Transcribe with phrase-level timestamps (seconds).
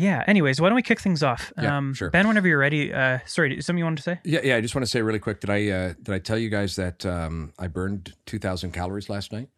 [0.00, 0.24] Yeah.
[0.26, 1.52] Anyways, why don't we kick things off?
[1.60, 2.10] Yeah, um, sure.
[2.10, 2.92] Ben, whenever you're ready.
[2.92, 4.20] Uh, sorry, something you wanted to say?
[4.24, 4.56] Yeah, yeah.
[4.56, 5.40] I just want to say really quick.
[5.40, 9.08] Did I uh, did I tell you guys that um, I burned two thousand calories
[9.10, 9.48] last night?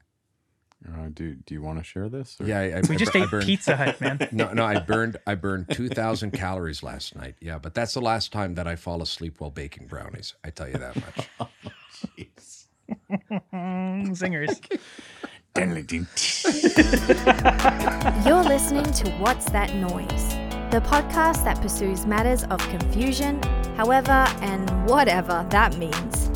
[0.84, 2.36] Uh, do Do you want to share this?
[2.40, 4.18] or- Yeah, I, I, We I just I ate burned, Pizza Hut, man.
[4.32, 7.36] No, no, I burned I burned two thousand calories last night.
[7.40, 10.34] Yeah, but that's the last time that I fall asleep while baking brownies.
[10.44, 11.28] I tell you that much.
[13.52, 14.60] Mm, Zingers.
[15.54, 15.66] You're
[18.42, 20.30] listening to What's That Noise?
[20.70, 23.38] The podcast that pursues matters of confusion,
[23.76, 26.30] however, and whatever that means.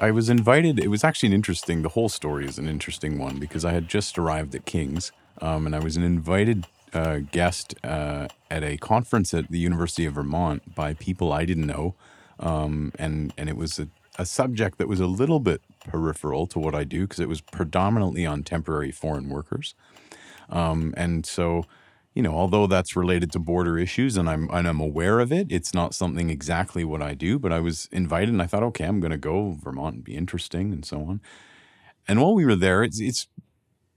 [0.00, 0.80] I was invited.
[0.80, 1.82] It was actually an interesting.
[1.82, 5.66] The whole story is an interesting one because I had just arrived at King's, um,
[5.66, 10.14] and I was an invited uh, guest uh, at a conference at the University of
[10.14, 11.94] Vermont by people I didn't know,
[12.38, 16.58] um, and and it was a, a subject that was a little bit peripheral to
[16.58, 19.74] what I do because it was predominantly on temporary foreign workers,
[20.50, 21.64] um, and so.
[22.16, 25.48] You know, although that's related to border issues and I'm and I'm aware of it,
[25.50, 27.40] it's not something exactly what I do.
[27.40, 30.14] But I was invited and I thought, okay, I'm going to go Vermont and be
[30.14, 31.20] interesting and so on.
[32.06, 33.26] And while we were there, it's it's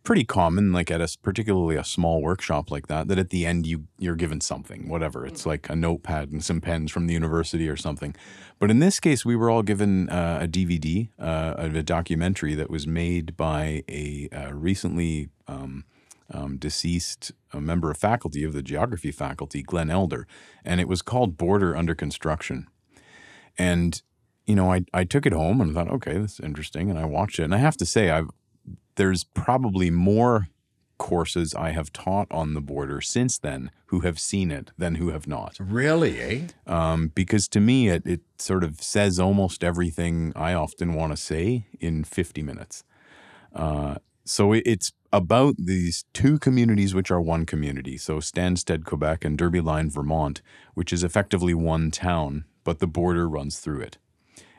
[0.08, 3.68] pretty common, like at a particularly a small workshop like that, that at the end
[3.68, 5.26] you you're given something, whatever.
[5.26, 8.16] It's like a notepad and some pens from the university or something.
[8.58, 12.56] But in this case, we were all given uh, a DVD uh, of a documentary
[12.56, 15.84] that was made by a uh, recently um,
[16.32, 20.26] um, deceased a member of faculty of the geography faculty, Glenn Elder,
[20.64, 22.68] and it was called Border Under Construction.
[23.58, 24.02] And
[24.46, 27.04] you know, I I took it home and thought, okay, this is interesting, and I
[27.04, 27.44] watched it.
[27.44, 28.30] And I have to say, I've
[28.98, 30.48] there's probably more
[30.98, 35.10] courses I have taught on the border since then who have seen it than who
[35.10, 35.58] have not.
[35.60, 36.42] really, eh?
[36.66, 41.18] Um, because to me, it, it sort of says almost everything I often want to
[41.18, 42.84] say in 50 minutes.
[43.54, 47.98] Uh, so it, it's about these two communities, which are one community.
[47.98, 50.42] So Stanstead, Quebec, and Derby Line, Vermont,
[50.74, 53.98] which is effectively one town, but the border runs through it.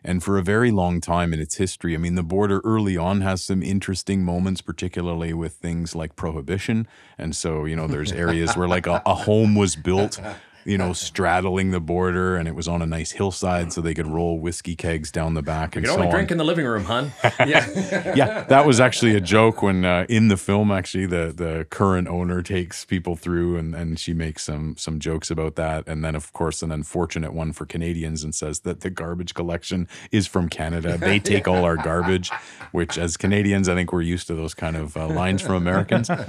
[0.08, 3.20] And for a very long time in its history, I mean, the border early on
[3.20, 6.88] has some interesting moments, particularly with things like prohibition.
[7.18, 10.18] And so, you know, there's areas where like a, a home was built,
[10.64, 14.06] you know, straddling the border and it was on a nice hillside so they could
[14.06, 16.44] roll whiskey kegs down the back You and can so only on drink in the
[16.44, 17.12] living room, hon.
[17.46, 18.14] Yeah.
[18.14, 22.08] yeah, that was actually a joke when uh, in the film actually the the current
[22.08, 26.14] owner takes people through and, and she makes some some jokes about that and then
[26.14, 30.48] of course an unfortunate one for Canadians and says that the garbage collection is from
[30.48, 30.98] Canada.
[30.98, 32.30] They take all our garbage,
[32.72, 36.10] which as Canadians I think we're used to those kind of uh, lines from Americans.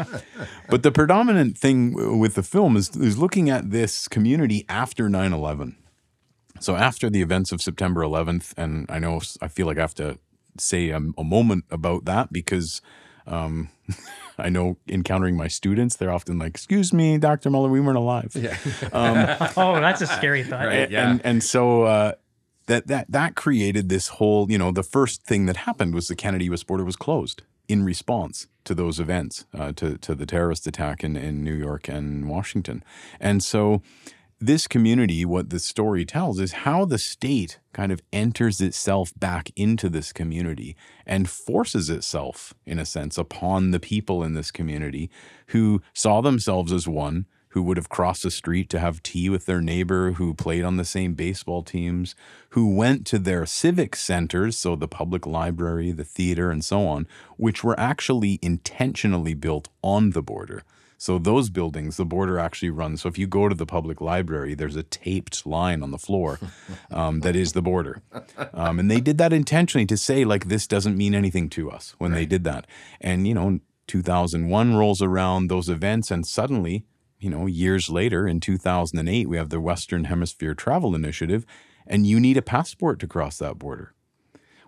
[0.69, 5.75] But the predominant thing with the film is is looking at this community after 9/11.
[6.59, 9.95] So after the events of September 11th, and I know I feel like I have
[9.95, 10.19] to
[10.57, 12.81] say a, a moment about that because
[13.25, 13.69] um,
[14.37, 17.49] I know encountering my students, they're often like, "Excuse me, Dr.
[17.49, 18.57] Muller, we weren't alive." Yeah.
[19.55, 20.65] oh, that's a scary thought.
[20.65, 20.91] Right.
[20.91, 21.09] Yeah.
[21.09, 22.11] And and so uh,
[22.65, 26.15] that that that created this whole, you know, the first thing that happened was the
[26.15, 26.63] Canada U.S.
[26.63, 31.15] border was closed in response to those events, uh, to to the terrorist attack in
[31.15, 32.83] in New York and Washington,
[33.21, 33.81] and so
[34.41, 39.51] this community, what the story tells is how the state kind of enters itself back
[39.57, 45.09] into this community and forces itself, in a sense, upon the people in this community
[45.47, 49.45] who saw themselves as one, who would have crossed the street to have tea with
[49.45, 52.15] their neighbor, who played on the same baseball teams,
[52.49, 57.07] who went to their civic centers, so the public library, the theater, and so on,
[57.37, 60.63] which were actually intentionally built on the border.
[60.99, 63.01] So those buildings, the border actually runs.
[63.01, 66.39] So if you go to the public library, there's a taped line on the floor
[66.91, 68.01] um, that is the border,
[68.53, 71.95] um, and they did that intentionally to say like this doesn't mean anything to us
[71.99, 72.67] when they did that.
[72.99, 76.83] And you know, 2001 rolls around those events, and suddenly,
[77.19, 81.45] you know, years later in 2008, we have the Western Hemisphere Travel Initiative,
[81.85, 83.93] and you need a passport to cross that border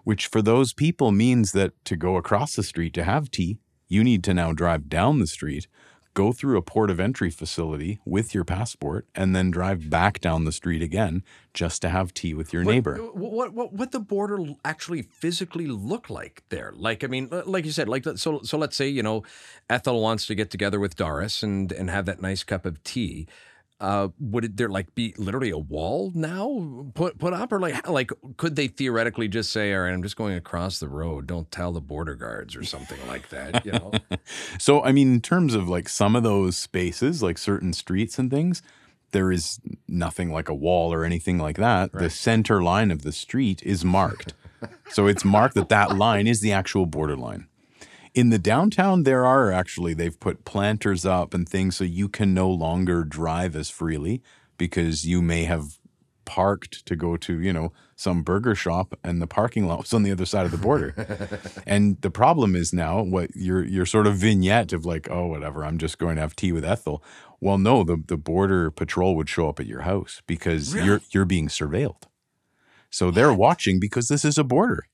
[0.04, 4.04] which for those people means that to go across the street to have tea, you
[4.04, 5.68] need to now drive down the street,
[6.14, 10.46] go through a port of entry facility with your passport, and then drive back down
[10.46, 11.24] the street again
[11.54, 13.00] just to have tea with your neighbor.
[13.00, 16.74] Uh, what, what what what the border actually physically look like there?
[16.76, 19.24] Like I mean, like you said, like so so let's say you know,
[19.70, 23.28] Ethel wants to get together with Doris and and have that nice cup of tea.
[23.82, 27.90] Uh, would it there like be literally a wall now put put up or like
[27.90, 31.52] like could they theoretically just say all right I'm just going across the road don't
[31.52, 33.92] tell the border guards or something like that you know
[34.60, 38.30] So, I mean, in terms of like some of those spaces, like certain streets and
[38.30, 38.62] things,
[39.12, 41.92] there is nothing like a wall or anything like that.
[41.92, 44.34] The center line of the street is marked.
[44.92, 47.48] So it's marked that that line is the actual border line.
[48.14, 52.34] In the downtown, there are actually, they've put planters up and things so you can
[52.34, 54.22] no longer drive as freely
[54.58, 55.80] because you may have
[56.26, 60.04] parked to go to, you know, some burger shop and the parking lot was on
[60.04, 60.94] the other side of the border.
[61.68, 65.64] and the problem is now what your your sort of vignette of like, oh whatever,
[65.66, 67.04] I'm just going to have tea with Ethel.
[67.40, 71.26] Well, no, the, the border patrol would show up at your house because you're you're
[71.26, 72.04] being surveilled.
[72.90, 74.86] So they're watching because this is a border.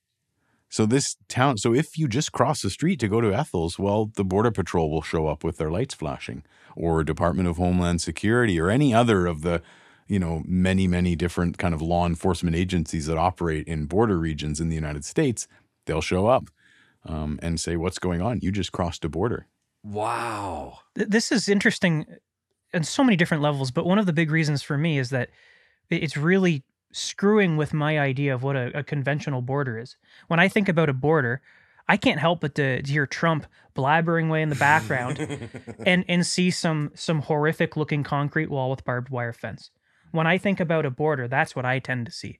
[0.69, 4.12] So this town, so if you just cross the street to go to Ethel's, well,
[4.16, 6.44] the border patrol will show up with their lights flashing,
[6.75, 9.62] or Department of Homeland Security, or any other of the,
[10.08, 14.60] you know, many many different kind of law enforcement agencies that operate in border regions
[14.60, 15.48] in the United States.
[15.86, 16.50] They'll show up
[17.06, 18.40] um, and say, "What's going on?
[18.42, 19.48] You just crossed a border."
[19.84, 20.80] Wow.
[20.96, 22.06] This is interesting
[22.74, 25.30] on so many different levels, but one of the big reasons for me is that
[25.90, 29.98] it's really screwing with my idea of what a, a conventional border is.
[30.28, 31.42] When I think about a border,
[31.88, 33.45] I can't help but to, to hear Trump
[33.75, 35.19] blabbering away in the background
[35.86, 39.72] and and see some some horrific looking concrete wall with barbed wire fence.
[40.12, 42.39] When I think about a border, that's what I tend to see.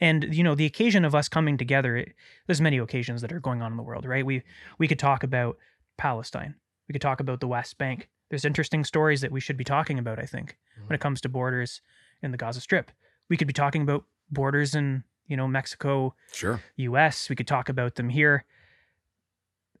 [0.00, 2.14] And you know, the occasion of us coming together, it,
[2.46, 4.26] there's many occasions that are going on in the world, right?
[4.26, 4.42] We
[4.78, 5.58] we could talk about
[5.96, 6.56] Palestine.
[6.88, 8.08] We could talk about the West Bank.
[8.30, 11.02] There's interesting stories that we should be talking about, I think, when it mm-hmm.
[11.02, 11.82] comes to borders
[12.22, 12.90] in the Gaza Strip.
[13.28, 16.60] We could be talking about borders in, you know, Mexico, Sure.
[16.76, 17.28] US.
[17.28, 18.44] We could talk about them here.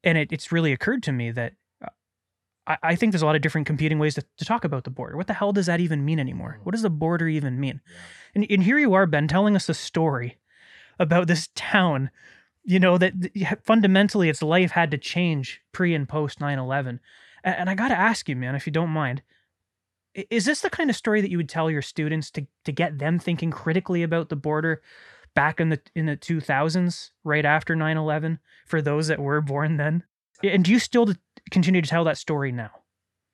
[0.04, 1.54] And it, it's really occurred to me that
[1.84, 1.88] uh,
[2.66, 4.90] I, I think there's a lot of different competing ways to, to talk about the
[4.90, 5.16] border.
[5.16, 6.60] What the hell does that even mean anymore?
[6.62, 7.80] What does the border even mean?
[8.34, 10.38] And, and here you are, Ben, telling us a story
[10.98, 12.10] about this town,
[12.64, 13.14] you know, that
[13.64, 17.00] fundamentally its life had to change pre and post 9 11.
[17.44, 19.22] And, and I got to ask you, man, if you don't mind,
[20.14, 22.98] is this the kind of story that you would tell your students to, to get
[22.98, 24.82] them thinking critically about the border
[25.34, 30.04] back in the in the 2000s right after 9/11 for those that were born then?
[30.42, 31.14] And do you still
[31.50, 32.70] continue to tell that story now?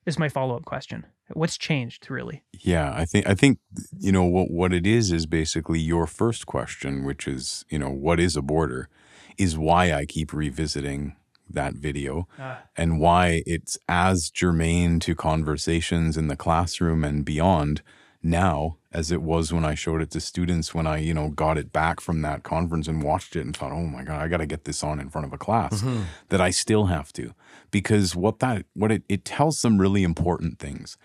[0.06, 1.04] Is my follow-up question.
[1.34, 2.42] What's changed really?
[2.52, 3.58] Yeah, I think I think
[3.98, 7.90] you know what what it is is basically your first question, which is you know
[7.90, 8.88] what is a border,
[9.36, 11.16] is why I keep revisiting
[11.50, 12.62] that video Ah.
[12.76, 17.82] and why it's as germane to conversations in the classroom and beyond
[18.22, 21.58] now as it was when I showed it to students when I you know got
[21.58, 24.38] it back from that conference and watched it and thought oh my god I got
[24.38, 26.02] to get this on in front of a class mm-hmm.
[26.30, 27.34] that I still have to.
[27.70, 30.96] Because what that what it, it tells some really important things.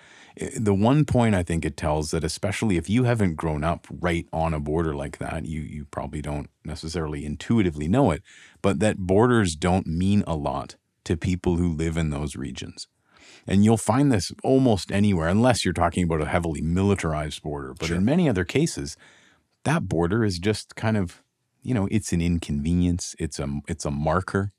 [0.58, 4.26] The one point I think it tells that especially if you haven't grown up right
[4.34, 8.24] on a border like that, you you probably don't necessarily intuitively know it,
[8.62, 12.88] but that borders don't mean a lot to people who live in those regions.
[13.46, 17.74] And you'll find this almost anywhere, unless you're talking about a heavily militarized border.
[17.74, 18.96] But in many other cases,
[19.64, 21.24] that border is just kind of,
[21.62, 23.16] you know, it's an inconvenience.
[23.20, 24.52] It's a it's a marker,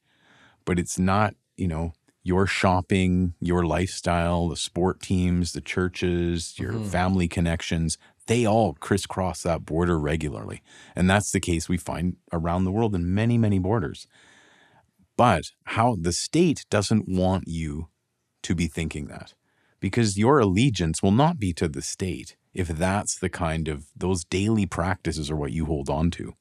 [0.64, 1.92] but it's not, you know,
[2.22, 6.84] your shopping, your lifestyle, the sport teams, the churches, your mm-hmm.
[6.86, 10.62] family connections, they all crisscross that border regularly.
[10.96, 14.06] And that's the case we find around the world in many, many borders.
[15.16, 17.88] But how the state doesn't want you
[18.44, 19.34] to be thinking that
[19.80, 24.24] because your allegiance will not be to the state if that's the kind of those
[24.24, 26.34] daily practices are what you hold on to.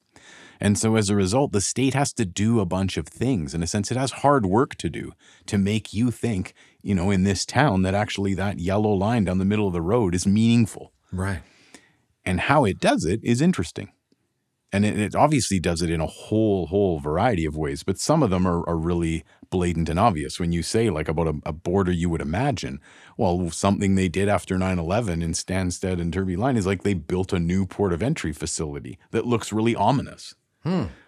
[0.60, 3.52] And so as a result, the state has to do a bunch of things.
[3.52, 5.12] In a sense, it has hard work to do
[5.46, 9.38] to make you think, you know, in this town that actually that yellow line down
[9.38, 10.92] the middle of the road is meaningful.
[11.12, 11.42] Right.
[12.24, 13.92] And how it does it is interesting.
[14.74, 18.22] And it, it obviously does it in a whole, whole variety of ways, but some
[18.22, 20.40] of them are, are really blatant and obvious.
[20.40, 22.80] When you say, like, about a, a border you would imagine,
[23.16, 26.94] well, something they did after 9 11 in Stanstead and Derby Line is like they
[26.94, 30.34] built a new port of entry facility that looks really ominous.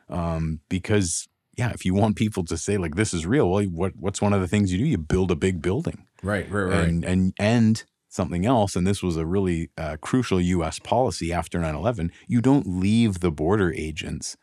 [0.08, 3.96] Um, because, yeah, if you want people to say, like, this is real, well, what,
[3.96, 4.84] what's one of the things you do?
[4.84, 6.50] You build a big building Right.
[6.50, 6.62] Right.
[6.62, 6.88] Right.
[6.88, 7.84] and and and
[8.16, 12.66] something else and this was a really uh, crucial US policy after 9/11 you don't
[12.66, 14.36] leave the border agents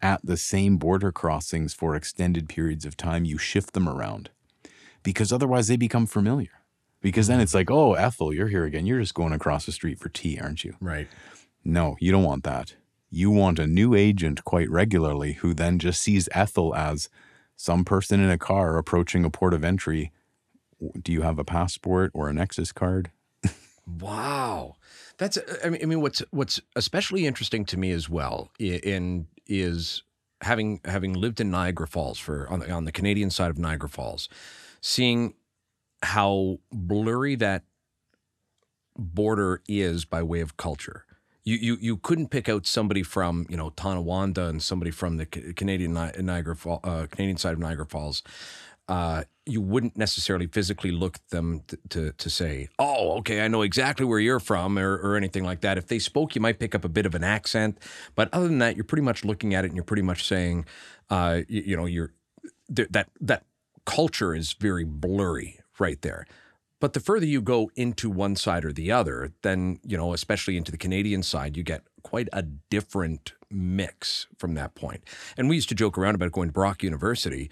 [0.00, 4.30] at the same border crossings for extended periods of time you shift them around
[5.02, 6.60] because otherwise they become familiar
[7.00, 9.98] because then it's like oh Ethel you're here again you're just going across the street
[9.98, 11.08] for tea aren't you right.
[11.64, 12.74] no, you don't want that.
[13.10, 17.08] You want a new agent quite regularly who then just sees Ethel as
[17.56, 20.12] some person in a car approaching a port of entry.
[21.00, 23.10] Do you have a passport or a Nexus card?
[23.86, 24.76] Wow,
[25.18, 30.02] that's I mean, I mean, what's what's especially interesting to me as well, in is
[30.40, 33.88] having having lived in Niagara Falls for on the on the Canadian side of Niagara
[33.88, 34.28] Falls,
[34.80, 35.34] seeing
[36.02, 37.64] how blurry that
[38.96, 41.04] border is by way of culture.
[41.44, 45.26] you you you couldn't pick out somebody from you know Tonawanda and somebody from the
[45.26, 48.22] Canadian Niagara uh, Canadian side of Niagara Falls.
[48.88, 53.48] Uh, you wouldn't necessarily physically look at them t- to to say, "Oh, okay, I
[53.48, 55.78] know exactly where you're from," or, or anything like that.
[55.78, 57.78] If they spoke, you might pick up a bit of an accent,
[58.14, 60.66] but other than that, you're pretty much looking at it and you're pretty much saying,
[61.10, 62.12] uh, you, you know, you're
[62.74, 63.44] th- that that
[63.84, 66.26] culture is very blurry right there.
[66.80, 70.56] But the further you go into one side or the other, then, you know, especially
[70.56, 75.02] into the Canadian side, you get quite a different mix from that point.
[75.36, 77.50] And we used to joke around about going to Brock University.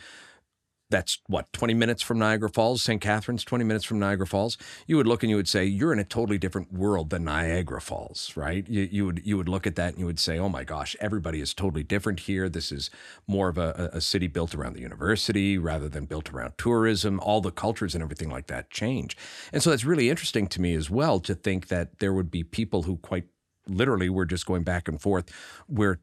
[0.92, 3.00] That's what, 20 minutes from Niagara Falls, St.
[3.00, 4.58] Catharines, 20 minutes from Niagara Falls.
[4.87, 7.80] You would look and you would say, You're in a totally different world than Niagara
[7.80, 8.68] Falls, right?
[8.68, 10.94] You, you would you would look at that and you would say, Oh my gosh,
[11.00, 12.46] everybody is totally different here.
[12.50, 12.90] This is
[13.26, 17.18] more of a, a city built around the university rather than built around tourism.
[17.20, 19.16] All the cultures and everything like that change.
[19.50, 22.44] And so that's really interesting to me as well to think that there would be
[22.44, 23.25] people who quite
[23.66, 25.30] literally were just going back and forth
[25.68, 26.00] where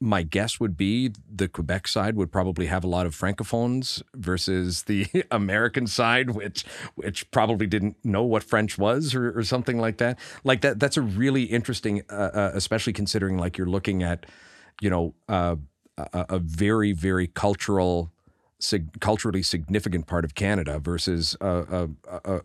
[0.00, 4.82] my guess would be the Quebec side would probably have a lot of francophones versus
[4.84, 6.64] the American side, which
[6.96, 10.18] which probably didn't know what French was or, or something like that.
[10.44, 14.26] Like that, that's a really interesting, uh, uh, especially considering like you're looking at,
[14.80, 15.56] you know, uh,
[15.96, 18.12] a, a very very cultural,
[18.58, 22.40] sig- culturally significant part of Canada versus a, a, a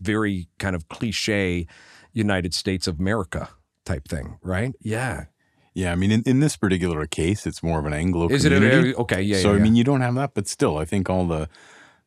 [0.00, 1.68] very kind of cliche
[2.12, 3.50] United States of America
[3.84, 4.72] type thing, right?
[4.80, 5.26] Yeah.
[5.74, 8.52] Yeah, I mean, in, in this particular case, it's more of an Anglo Is it
[8.52, 8.94] a community.
[8.94, 9.22] okay?
[9.22, 9.38] Yeah.
[9.38, 9.62] so yeah, I yeah.
[9.62, 11.48] mean, you don't have that, but still, I think all the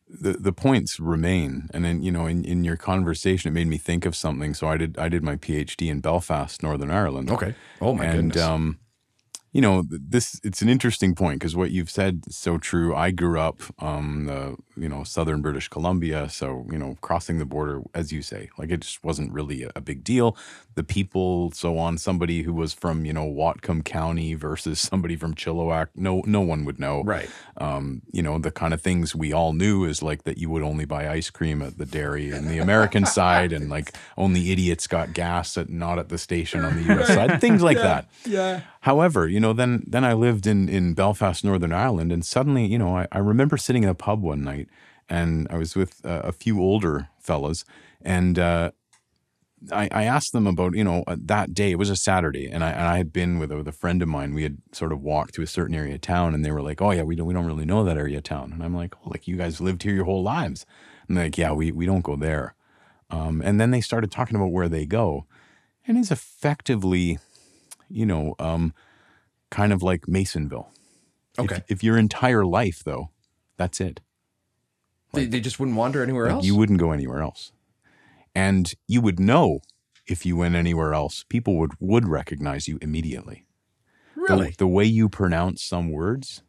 [0.08, 1.68] the, the points remain.
[1.74, 4.54] And then you know, in, in your conversation, it made me think of something.
[4.54, 7.30] So I did I did my PhD in Belfast, Northern Ireland.
[7.30, 7.54] okay.
[7.80, 8.42] Oh my and goodness.
[8.44, 8.78] um,
[9.56, 12.94] you know, this it's an interesting point because what you've said is so true.
[12.94, 17.46] I grew up, um, the you know, southern British Columbia, so you know, crossing the
[17.46, 20.36] border, as you say, like it just wasn't really a, a big deal.
[20.74, 21.96] The people, so on.
[21.96, 26.66] Somebody who was from you know Whatcom County versus somebody from Chilliwack, no, no one
[26.66, 27.02] would know.
[27.04, 27.30] right.
[27.56, 30.62] Um, you know, the kind of things we all knew is like that you would
[30.62, 34.86] only buy ice cream at the dairy in the American side, and like only idiots
[34.86, 37.06] got gas at not at the station on the U.S.
[37.14, 38.06] side, things like that.
[38.26, 38.60] Yeah.
[38.86, 42.78] However, you know, then then I lived in in Belfast, Northern Ireland, and suddenly, you
[42.78, 44.68] know, I, I remember sitting in a pub one night,
[45.08, 47.64] and I was with a few older fellas,
[48.02, 48.70] and uh,
[49.72, 51.70] I, I asked them about, you know, that day.
[51.70, 54.02] It was a Saturday, and I and I had been with a, with a friend
[54.02, 54.34] of mine.
[54.34, 56.82] We had sort of walked to a certain area of town, and they were like,
[56.82, 58.94] "Oh yeah, we don't we don't really know that area of town." And I'm like,
[59.04, 60.66] "Oh, like you guys lived here your whole lives?"
[61.08, 62.54] And they're like, "Yeah, we we don't go there."
[63.10, 65.26] Um, and then they started talking about where they go,
[65.86, 67.18] and it's effectively,
[67.88, 68.74] you know, um,
[69.50, 70.68] kind of like Masonville.
[71.38, 71.62] If- Okay.
[71.68, 73.10] If, your entire life, though,
[73.56, 74.00] that's it.
[75.12, 76.44] They, they just wouldn't wander anywhere Like, else.
[76.46, 77.52] You wouldn't go anywhere else.
[78.34, 79.60] And you would know
[80.06, 83.46] if you went anywhere else, people would, would recognize you immediately.
[84.14, 84.54] The- really?
[84.56, 86.42] The, way you pronounce some words,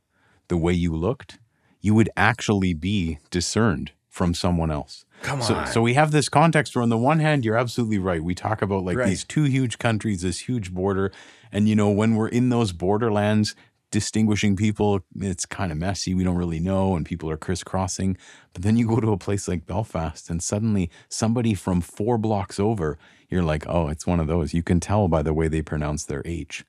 [0.47, 1.39] the way you looked,
[1.81, 5.05] you would actually be discerned from someone else.
[5.21, 5.67] Come So, on.
[5.67, 8.23] so we have this context where, on the one hand, you're absolutely right.
[8.23, 9.07] We talk about like Right.
[9.09, 11.11] these two huge countries, this huge border,
[11.51, 13.55] and you know when we're in those borderlands,
[13.91, 16.13] distinguishing people, it's kind of messy.
[16.13, 18.17] We don't really know, and people are crisscrossing.
[18.53, 22.59] But then you go to a place like Belfast, and suddenly somebody from four blocks
[22.59, 22.97] over,
[23.29, 24.53] you're like, oh, it's one of those.
[24.53, 26.63] You can tell by the way they pronounce their H.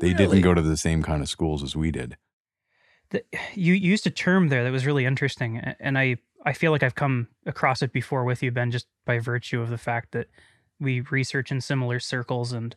[0.00, 0.14] They Really?
[0.14, 2.16] didn't go to the same kind of schools as we did.
[3.10, 6.72] the, you you used a term there that was really interesting, and I I feel
[6.72, 10.12] like I've come across it before with you, Ben, just by virtue of the fact
[10.12, 10.28] that
[10.78, 12.74] we research in similar circles and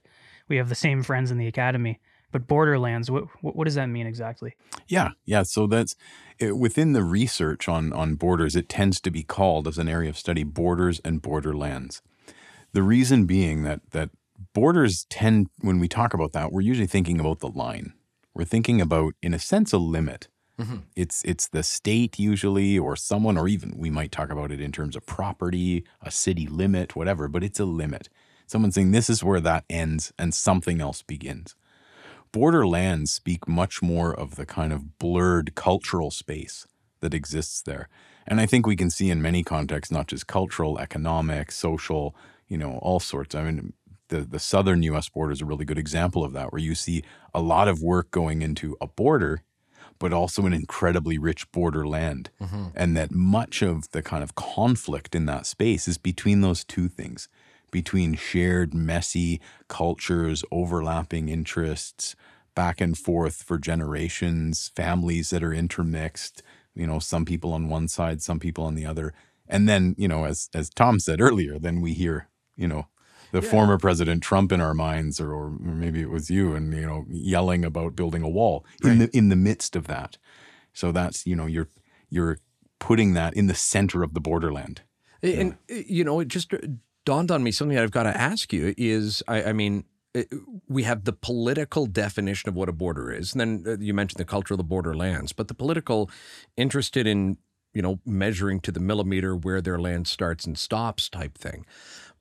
[0.50, 2.00] we have the same friends in the academy.
[2.32, 4.56] But borderlands, what what, does that mean exactly?
[4.88, 5.44] Yeah, yeah.
[5.44, 5.96] So that's
[6.40, 8.56] it, within the research on on borders.
[8.56, 12.02] It tends to be called as an area of study borders and borderlands.
[12.72, 14.10] The reason being that that
[14.54, 17.94] borders tend, when we talk about that, we're usually thinking about the line.
[18.34, 20.28] We're thinking about, in a sense, a limit.
[20.60, 20.84] Mhm.
[20.96, 24.72] It's it's the state usually, or someone, or even we might talk about it in
[24.72, 27.28] terms of property, a city limit, whatever.
[27.28, 28.10] But it's a limit.
[28.46, 31.56] Someone saying this is where that ends and something else begins
[32.34, 36.68] borderlands speak much more of the kind of blurred cultural space
[37.02, 37.90] that exists there.
[38.28, 42.16] And I think we can see in many contexts, not just cultural, economic, social,
[42.48, 43.36] you know, all sorts.
[43.36, 43.74] I mean,
[44.10, 47.04] the, the southern US border is a really good example of that, where you see
[47.34, 49.42] a lot of work going into a border,
[50.04, 52.30] but also an incredibly rich borderland.
[52.42, 52.66] Mm-hmm.
[52.76, 56.90] And that much of the kind of conflict in that space is between those two
[56.90, 57.30] things
[57.72, 62.18] between shared, messy cultures, overlapping interests,
[62.54, 66.44] back and forth for generations, families that are intermixed,
[66.76, 69.14] you know, some people on one side, some people on the other.
[69.48, 72.88] And then, you know, as as Tom said earlier, then we hear, you know,
[73.34, 76.86] the former President Trump in our minds, or, or maybe it was you, and you
[76.86, 80.18] know, yelling about building a wall in the in the midst of that.
[80.72, 81.68] So that's you know, you're
[82.10, 82.38] you're
[82.80, 84.82] putting that in the center of the borderland.
[85.24, 86.54] And uh, you know, it just
[87.06, 89.86] dawned on me something I've got to ask you is, I, I mean,
[90.70, 94.20] we have the political definition of what a border is, and then uh, you mentioned
[94.20, 96.12] the culture of the borderlands, but the political
[96.56, 97.40] interested in
[97.74, 101.66] you know measuring to the millimeter where their land starts and stops type thing.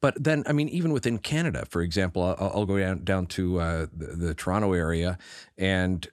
[0.03, 3.61] But then, I mean, even within Canada, for example, I'll, I'll go down down to
[3.61, 5.17] uh, the, the Toronto area,
[5.57, 6.07] and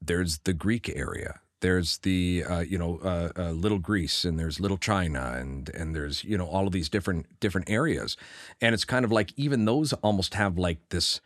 [0.00, 1.40] there's the Greek area.
[1.60, 5.94] There's the uh, you know uh, uh, Little Greece, and there's Little China, and and
[5.96, 8.16] there's you know all of these different different areas,
[8.60, 11.20] and it's kind of like even those almost have like this.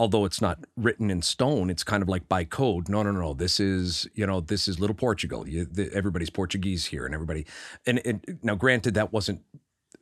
[0.00, 2.88] Although it's not written in stone, it's kind of like by code.
[2.88, 3.34] No, no, no.
[3.34, 5.48] This is you know this is Little Portugal.
[5.48, 7.46] You, the, everybody's Portuguese here, and everybody.
[7.86, 9.42] And, and now, granted, that wasn't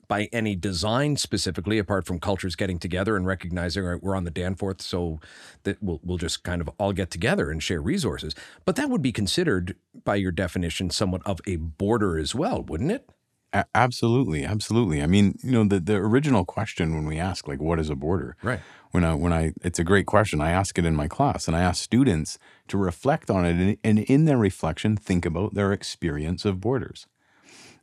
[0.09, 4.25] by any design specifically, apart from cultures getting together and recognizing, all right, we're on
[4.25, 5.21] the Danforth, so
[5.65, 8.35] that we'll, we'll just kind of all get together and share resources.
[8.65, 12.91] But that would be considered, by your definition, somewhat of a border as well, wouldn't
[12.91, 13.09] it?
[13.53, 15.03] A- absolutely, absolutely.
[15.03, 17.95] I mean, you know, the the original question when we ask like, what is a
[17.95, 18.37] border?
[18.43, 18.61] Right.
[18.91, 20.41] when I when I it's a great question.
[20.41, 23.77] I ask it in my class, and I ask students to reflect on it, and,
[23.85, 27.07] and in their reflection, think about their experience of borders.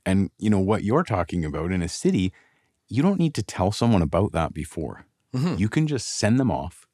[0.06, 2.34] And you know what you're talking about in a city,
[2.88, 5.06] you don't need to tell someone about that before.
[5.34, 5.56] Mm-hmm.
[5.58, 6.88] You can just send them off,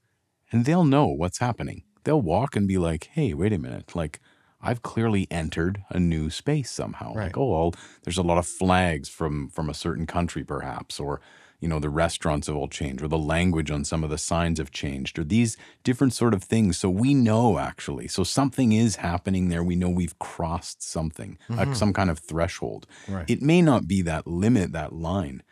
[0.51, 1.83] and they'll know what's happening.
[2.03, 3.95] They'll walk and be like, "Hey, wait a minute!
[3.95, 4.19] Like,
[4.61, 7.13] I've clearly entered a new space somehow.
[7.13, 7.25] Right.
[7.25, 7.73] Like, oh, well,
[8.03, 11.21] there's a lot of flags from from a certain country, perhaps, or
[11.59, 14.59] you know, the restaurants have all changed, or the language on some of the signs
[14.59, 16.77] have changed, or these different sort of things.
[16.77, 18.07] So we know actually.
[18.07, 19.63] So something is happening there.
[19.63, 22.87] We know we've crossed something, like some kind of threshold.
[23.07, 23.29] Right.
[23.29, 25.43] It may not be that limit, that line,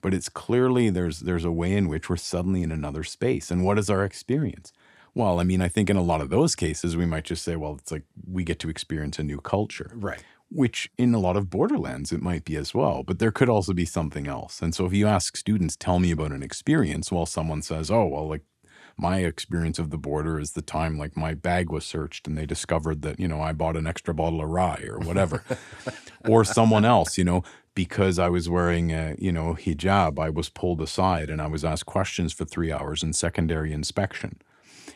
[0.00, 3.50] but it's clearly there's there's a way in which we're suddenly in another space.
[3.50, 4.72] And what is our experience?
[5.14, 7.56] Well, I mean, I think in a lot of those cases, we might just say,
[7.56, 10.22] well, it's like we get to experience a new culture Right.
[10.50, 13.72] Which in a lot of borderlands it might be as well but there could also
[13.72, 14.62] be something else.
[14.62, 18.06] And so if you ask students tell me about an experience well someone says oh
[18.06, 18.42] well like
[18.98, 22.46] my experience of the border is the time like my bag was searched and they
[22.46, 25.42] discovered that you know i bought an extra bottle of rye or whatever.
[26.28, 30.48] Or someone else you know because i was wearing a you know hijab i was
[30.48, 34.40] pulled aside and i was asked questions for three hours in secondary inspection.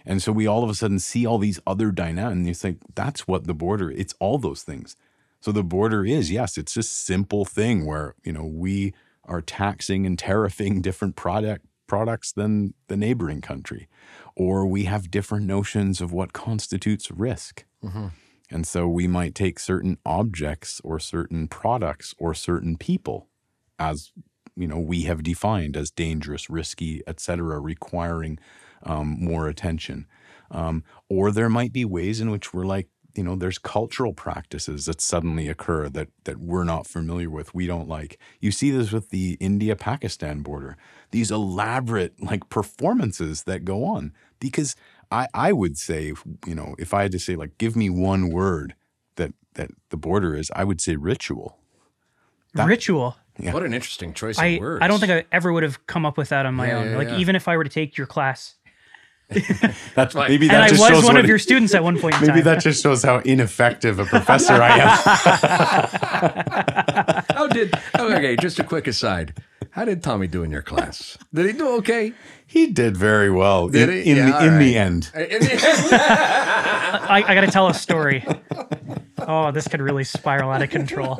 [0.05, 2.79] And so we all of a sudden see all these other dynamics and you think
[2.97, 4.97] that's what the border it's all those things
[5.41, 10.07] so the border is, yes, it's this simple thing where, you know, we are taxing
[10.07, 13.89] and tariffing different product products than the neighboring country.
[14.37, 17.65] Or we have different notions of what constitutes risk.
[18.51, 23.29] And so we might take certain objects or certain products or certain people
[23.81, 24.13] as
[24.57, 28.39] you know we have defined as dangerous, risky, etc., requiring
[28.85, 30.07] um, more attention.
[30.51, 34.87] Um, or there might be ways in which we're like, you know, there's cultural practices
[34.87, 38.19] that suddenly occur that that we're not familiar with, we don't like.
[38.41, 40.77] You see this with the India-Pakistan border.
[41.11, 44.77] These elaborate like performances that go on because
[45.11, 46.13] I I would say,
[46.47, 48.75] you know, if I had to say like, give me one word
[49.17, 51.59] that that the border is, I would say ritual.
[52.55, 53.17] That- Ritual.
[53.39, 53.55] Yeah.
[53.55, 54.83] What an interesting choice I, of words.
[54.85, 56.91] I don't think I ever would have come up with that on my Yeah, own.
[56.91, 57.19] yeah, like yeah.
[57.19, 58.57] even if I were to take your class,
[59.95, 60.29] That's Right.
[60.29, 62.15] maybe and that I just was shows one of it- your students at one point
[62.17, 62.45] in Maybe time.
[62.45, 64.89] that just shows how ineffective a professor I am.
[67.35, 67.73] How did?
[67.99, 69.35] oh, okay, just a quick aside.
[69.71, 71.17] How did Tommy do in your class?
[71.33, 72.13] Did he do okay?
[72.47, 74.11] He did very well Did in, he?
[74.11, 74.81] in, Yeah, the, all in the right.
[74.81, 75.11] end.
[75.15, 75.61] In the end-
[75.93, 78.25] I, I got to tell a story.
[79.19, 81.19] Oh, this could really spiral out of control.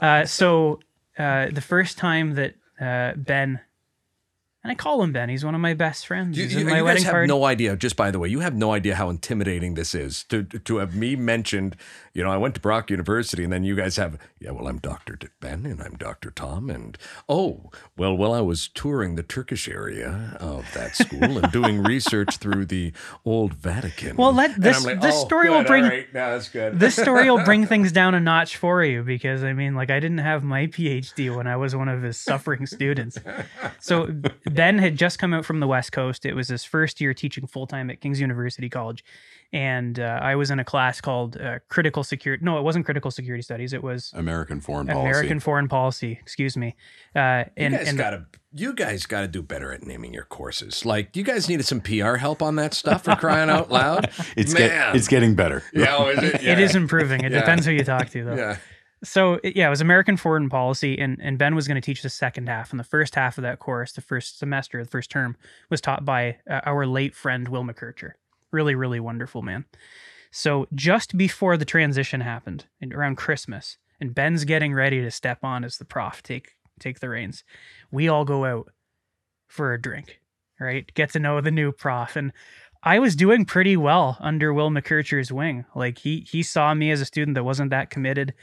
[0.00, 0.78] Uh, so
[1.18, 3.58] uh, the first time that uh, Ben,
[4.64, 6.36] and I call him Ben, he's one of my best friends.
[6.38, 7.28] You, He's you- in you my guys have party.
[7.28, 7.76] no idea.
[7.76, 10.94] Just by the way, you have no idea how intimidating this is to to have
[10.96, 11.76] me mentioned.
[12.14, 14.18] You know, I went to Brock University, and then you guys have.
[14.40, 16.96] Yeah, well, I'm Doctor Ben, and I'm Doctor Tom, and
[17.28, 22.36] oh, well, while I was touring the Turkish area of that school and doing research
[22.38, 22.92] through the
[23.24, 24.16] old Vatican.
[24.16, 26.78] Well, let- this- like, this oh, story will bring- right, no, that's good.
[26.78, 29.98] this story will bring things down a notch for you because I mean, like, I
[30.00, 33.18] didn't have my PhD when I was one of his suffering students.
[33.80, 34.06] So
[34.54, 36.24] Ben had just come out from the West Coast.
[36.24, 39.04] It was his first year teaching full time at King's University College,
[39.52, 42.44] and uh, I was in a class called uh, Critical Security.
[42.44, 43.72] No, it wasn't Critical Security Studies.
[43.72, 45.08] It was American foreign policy.
[45.08, 46.18] American Foreign Policy.
[46.20, 46.74] Excuse me.
[47.14, 50.84] Uh, You guys and gotta, you guys gotta do better at naming your courses.
[50.84, 54.10] Like, you guys needed some PR help on that stuff for crying out loud.
[54.36, 54.68] It's Man.
[54.68, 55.62] get, it's getting better.
[55.72, 56.34] yeah, oh, is it?
[56.44, 57.22] it is improving.
[57.24, 57.40] It Yeah.
[57.40, 58.34] depends who you talk to, though.
[58.36, 58.56] Yeah.
[59.04, 62.10] So yeah, it was American foreign policy, and and Ben was going to teach the
[62.10, 65.36] second half, and the first half of that course, the first semester, the first term,
[65.70, 68.12] was taught by uh, our late friend Will McKercher.
[68.50, 69.64] Really, really wonderful man.
[70.30, 75.44] So just before the transition happened, and around Christmas, and Ben's getting ready to step
[75.44, 77.44] on as the prof, take take the reins.
[77.92, 78.72] We all go out
[79.46, 80.20] for a drink,
[80.58, 80.92] right?
[80.94, 82.32] Get to know the new prof, and
[82.82, 85.64] I was doing pretty well under Will McKercher's wing.
[85.74, 88.34] Like he he saw me as a student that wasn't that committed.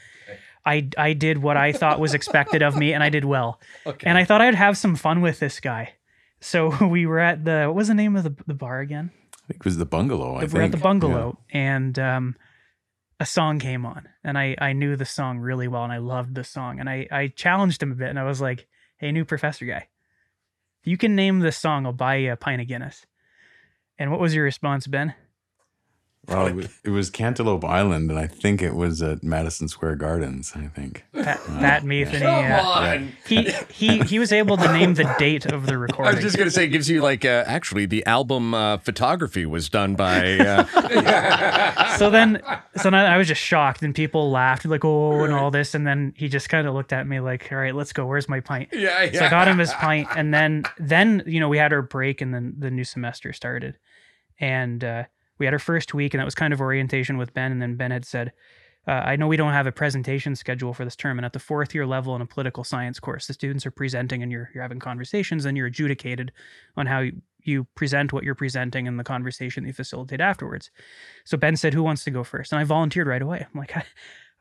[0.64, 3.60] I I did what I thought was expected of me, and I did well.
[3.86, 4.08] Okay.
[4.08, 5.94] And I thought I'd have some fun with this guy.
[6.40, 9.10] So we were at the what was the name of the, the bar again?
[9.44, 10.36] I think it was the bungalow.
[10.36, 12.36] I we think were at the bungalow, and um,
[13.18, 16.34] a song came on, and I I knew the song really well, and I loved
[16.34, 18.66] the song, and I I challenged him a bit, and I was like,
[18.98, 19.88] "Hey, new professor guy,
[20.84, 23.04] you can name this song, I'll buy you a pint of Guinness."
[23.98, 25.14] And what was your response, Ben?
[26.28, 29.96] Well, it was, it was Cantaloupe Island, and I think it was at Madison Square
[29.96, 30.52] Gardens.
[30.54, 31.04] I think.
[31.12, 32.20] Pat, Pat Metheny.
[32.20, 33.12] Come uh, on.
[33.26, 36.12] he he he was able to name the date of the recording.
[36.12, 39.46] I was just gonna say, it gives you like uh, actually the album uh, photography
[39.46, 40.38] was done by.
[40.38, 42.40] Uh, so then,
[42.76, 45.84] so then I was just shocked, and people laughed like, "Oh," and all this, and
[45.84, 48.06] then he just kind of looked at me like, "All right, let's go.
[48.06, 49.18] Where's my pint?" yeah, yeah.
[49.18, 52.20] So I got him his pint, and then then you know we had our break,
[52.20, 53.76] and then the new semester started,
[54.38, 55.04] and uh,
[55.42, 57.74] we had our first week, and that was kind of orientation with Ben, and then
[57.74, 58.32] Ben had said.
[58.84, 61.38] Uh, I know we don't have a presentation schedule for this term, and at the
[61.38, 64.62] fourth year level in a political science course, the students are presenting and you're you're
[64.62, 66.32] having conversations, and you're adjudicated
[66.76, 70.72] on how you, you present what you're presenting and the conversation that you facilitate afterwards.
[71.24, 72.50] So Ben said, "Who wants to go first?
[72.50, 73.46] And I volunteered right away.
[73.54, 73.72] I'm like,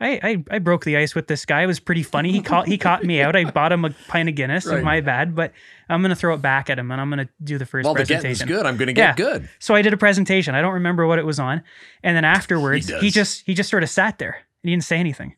[0.01, 1.61] I, I, I broke the ice with this guy.
[1.61, 2.31] It was pretty funny.
[2.31, 3.35] He caught he caught me out.
[3.35, 4.65] I bought him a pint of Guinness.
[4.65, 4.83] Right.
[4.83, 5.53] My bad, but
[5.87, 7.99] I'm gonna throw it back at him, and I'm gonna do the first well, the
[7.99, 8.47] presentation.
[8.47, 8.65] getting's good.
[8.65, 9.13] I'm gonna get Yeah.
[9.15, 9.47] good.
[9.59, 10.55] So I did a presentation.
[10.55, 11.61] I don't remember what it was on,
[12.03, 14.31] and then afterwards, He he, just he just sort of sat there.
[14.63, 15.35] and He didn't say anything,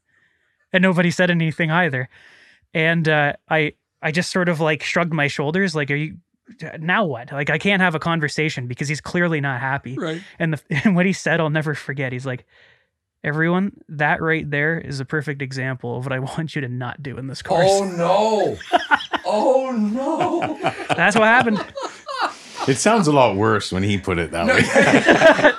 [0.72, 2.08] and nobody said anything either.
[2.74, 6.18] And uh, I I just sort of like shrugged my shoulders, like, "Are you
[6.80, 7.32] now what?
[7.34, 10.22] Like I can't have a conversation because he's clearly not happy." Right.
[10.40, 12.14] And the and what he said, I'll never forget.
[12.14, 12.46] He's like,
[13.24, 17.02] "Everyone, that right there is a perfect example of what I want you to not
[17.02, 18.58] do in this course." Oh no!
[19.26, 20.58] oh no!
[20.96, 21.64] That's what happened.
[22.66, 24.62] It sounds a lot worse when he put it that way.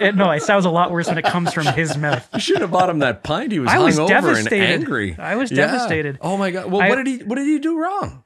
[0.09, 2.27] It- no, it sounds a lot worse when it comes from his mouth.
[2.35, 3.53] You should have bought him that pint.
[3.53, 4.64] He was I was hungover and devastated.
[4.64, 5.16] angry.
[5.18, 5.66] I was Yeah.
[5.66, 6.18] devastated.
[6.22, 6.70] Oh my god!
[6.70, 7.18] Well, I- what did he?
[7.18, 8.22] What did he do wrong?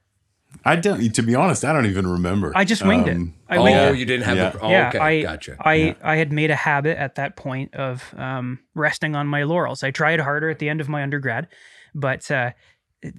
[0.65, 1.13] I don't.
[1.15, 2.53] To be honest, I don't even remember.
[2.55, 3.38] I just winged Um, it.
[3.49, 4.51] I oh, winged you didn't have Yeah.
[4.51, 4.61] the.
[4.61, 5.57] Oh, yeah, okay, I, gotcha.
[5.61, 5.95] I, Yeah.
[6.03, 9.83] I had made a habit at that point of um, resting on my laurels.
[9.83, 11.49] I tried harder at the end of my undergrad,
[11.95, 12.51] but uh,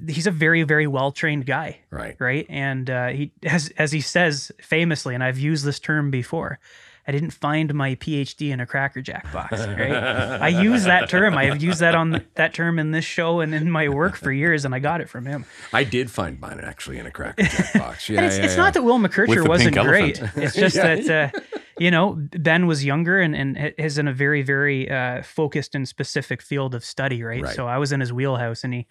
[0.07, 2.15] he's a very, very well trained guy, right.
[2.19, 2.45] right?
[2.49, 6.59] And uh, he, as as he says famously, and I've used this term before.
[7.07, 9.91] I didn't find my PhD in a Cracker Jack box, right?
[9.91, 11.37] I use that term.
[11.37, 14.65] I've used that on that term in this show and in my work for years,
[14.65, 15.45] and I got it from him.
[15.73, 18.09] I did find mine actually in a Cracker Jack box.
[18.09, 18.63] Yeah, it's, yeah, it's yeah.
[18.63, 20.21] not that Will the wasn't great.
[20.35, 20.95] It's just Yeah.
[20.95, 21.39] that, uh,
[21.79, 25.87] you know, Ben was younger and, and is in a very, very uh, focused and
[25.87, 27.41] specific field of study, right?
[27.41, 27.55] Right.
[27.55, 28.87] So I was in his wheelhouse and he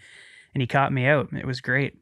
[0.55, 1.29] and he caught me out.
[1.33, 1.99] It was great.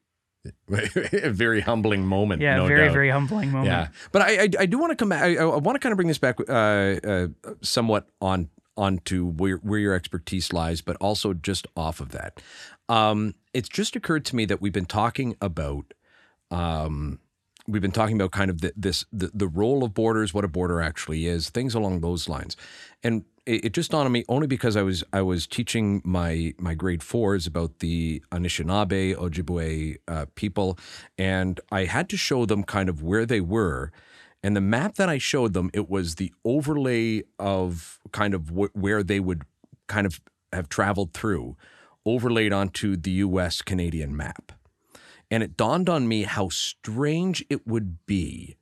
[0.71, 2.43] A very humbling moment.
[2.43, 2.93] Yeah, no very, doubt.
[2.93, 3.67] very humbling moment.
[3.67, 5.23] Yeah, but I I, I do want to come back.
[5.23, 7.29] I, I want to kind of bring this back uh, uh,
[7.63, 12.41] somewhat on onto where where your expertise lies, but also just off of that.
[12.89, 15.95] Um, it's just occurred to me that we've been talking about.
[16.51, 17.19] Um,
[17.69, 20.49] we've been talking about kind of the, this the, the role of borders, what a
[20.49, 22.57] border actually is, things along those lines,
[23.03, 26.55] and it, it just dawned on me only because I was I was teaching my
[26.59, 30.79] my grade fours about the Anishinaabe Ojibwe uh, people,
[31.17, 33.93] and I had to show them kind of where they were.
[34.43, 38.75] And the map that I showed them, it was the overlay of kind of wh-
[38.77, 39.43] where they would
[39.89, 40.21] kind of
[40.53, 41.57] have traveled through,
[42.05, 43.63] overlaid onto the U.S.
[43.63, 44.53] Canadian map.
[45.31, 48.57] And it dawned on me how strange it would be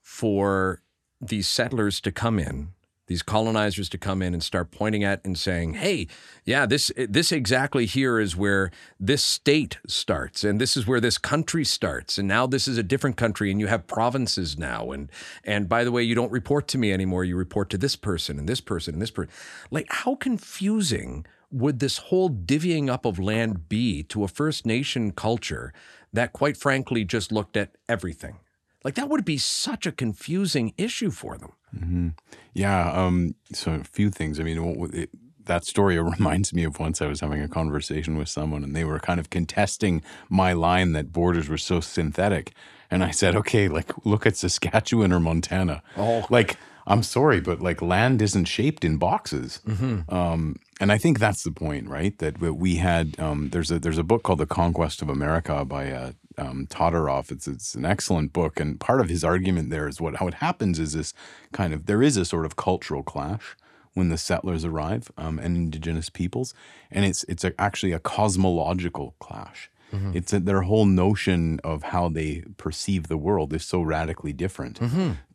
[0.00, 0.82] for
[1.20, 2.70] these settlers to come in,
[3.06, 6.08] these colonizers to come in and start pointing at and saying, "Hey,
[6.44, 11.18] yeah, this this exactly here is where this state starts, and this is where this
[11.18, 15.10] country starts, and now this is a different country, and you have provinces now, and
[15.44, 18.38] and by the way, you don't report to me anymore; you report to this person
[18.38, 19.32] and this person and this person.
[19.70, 25.12] Like, how confusing would this whole divvying up of land be to a First Nation
[25.12, 25.72] culture
[26.12, 28.36] that, quite frankly, just looked at everything?
[28.82, 32.14] Like that would be such a confusing issue for them.
[32.52, 32.90] Yeah.
[32.92, 34.38] Um, so a few things.
[34.40, 35.10] I mean, what- it,
[35.46, 38.84] that story reminds me of once I was having a conversation with someone, and they
[38.84, 42.52] were kind of contesting my line that borders were so synthetic,
[42.90, 45.82] and I said, okay, like look at Saskatchewan or Montana.
[45.96, 46.26] Oh.
[46.30, 49.60] like I'm sorry, but like land isn't shaped in boxes.
[49.66, 50.14] Mm-hmm.
[50.14, 52.16] Um, and I think that's the point, right?
[52.18, 55.90] That we- had um, there's a there's a book called The Conquest of America by
[55.92, 57.30] uh, um, Todorov.
[57.30, 60.34] It's it's an excellent book, and part of his argument there is what how it
[60.34, 61.14] happens is this
[61.52, 63.56] kind of there is a sort of cultural clash
[63.94, 66.52] when the settlers arrive um, and indigenous peoples,
[66.90, 69.70] and it's it's a, actually a cosmological clash.
[70.12, 74.80] It's that their whole notion of how they perceive the world is so radically different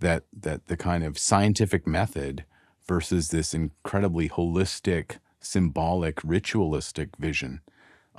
[0.02, 2.43] that that the kind of scientific method
[2.86, 7.62] versus this incredibly holistic, symbolic, ritualistic vision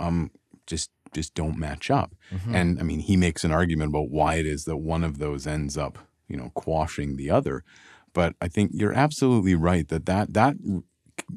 [0.01, 0.31] um,
[0.67, 2.15] just just don't match up.
[2.55, 5.47] And I mean, he makes an argument about why it is that one of those
[5.47, 7.65] ends up, you know, quashing the other.
[8.13, 10.57] But I think you're absolutely right that that that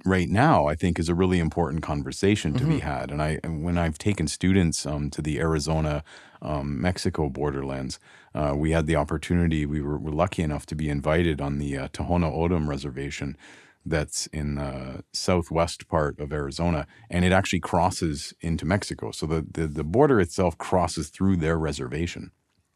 [0.06, 3.12] right now I think is a really important conversation to be had.
[3.12, 6.04] And I and when I've taken students um, to the Arizona
[6.42, 8.00] um, Mexico borderlands,
[8.36, 9.66] uh, we had the opportunity.
[9.66, 13.38] We were, were lucky enough to be invited on the uh, Tohono O'odham reservation
[13.86, 19.12] that's in the southwest part of Arizona, and it actually crosses into Mexico.
[19.12, 22.32] So the, the, the border itself crosses through their reservation.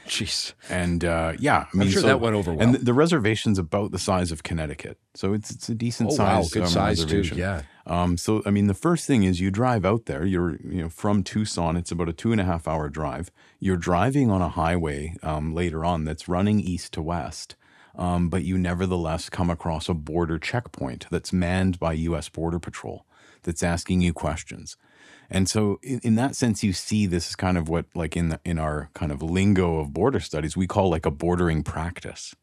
[0.08, 0.54] Jeez.
[0.70, 2.62] And uh, yeah, I mean, sure so- that went over well.
[2.62, 6.15] And the, the reservation's about the size of Connecticut, so it's it's a decent Oh
[6.24, 6.52] wow, size.
[6.52, 7.22] good um, size too.
[7.34, 7.62] Yeah.
[7.88, 10.26] Um, so I mean, the first thing is you drive out there.
[10.26, 11.78] You're you know from Tucson.
[11.78, 13.32] It's about a two and a half hour drive.
[13.60, 17.56] You're driving on a highway um, later on that's running east to west.
[18.02, 22.30] Um, but you nevertheless come across a border checkpoint that's manned by U.S.
[22.30, 23.06] Border Patrol
[23.44, 24.76] that's asking you questions.
[25.30, 28.30] And so, in, in that sense, you see this is kind of what, like in
[28.30, 32.36] the, in our kind of lingo of border studies, we call like a bordering practice.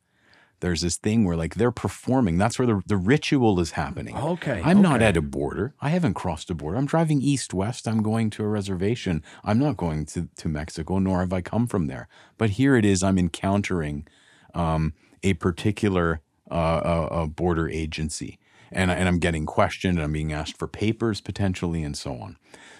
[0.60, 2.38] There's this thing where like they're performing.
[2.38, 4.16] That's where the, the ritual is happening.
[4.16, 5.74] Okay, I'm not at a border.
[5.80, 6.76] I haven't crossed a border.
[6.76, 7.88] I'm driving east west.
[7.88, 9.24] I'm going to a reservation.
[9.42, 12.06] I'm not going to, to Mexico, nor have I come from there.
[12.38, 13.02] But here it is.
[13.02, 14.06] I'm encountering
[14.54, 18.38] um, a particular uh, uh, uh, border agency,
[18.72, 19.98] and and I'm getting questioned.
[19.98, 22.36] And I'm being asked for papers potentially, and so on.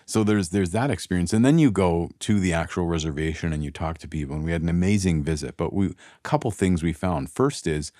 [0.07, 3.71] So there's there's that experience, and then you go to the actual reservation and you
[3.71, 5.57] talk to people, and we had an amazing visit.
[5.57, 7.31] But we a couple things we found.
[7.31, 7.93] First is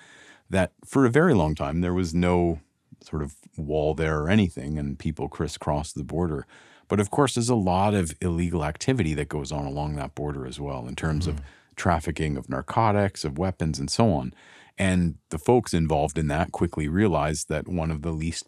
[0.49, 2.59] that for a very long time there was no
[3.01, 6.45] sort of wall there or anything, and people crisscrossed the border.
[6.87, 10.47] But of course, there's a lot of illegal activity that goes on along that border
[10.47, 11.39] as well, in terms of
[11.79, 14.33] trafficking of narcotics, of weapons, and so on.
[14.77, 18.47] And the folks involved in that quickly realized that one of the least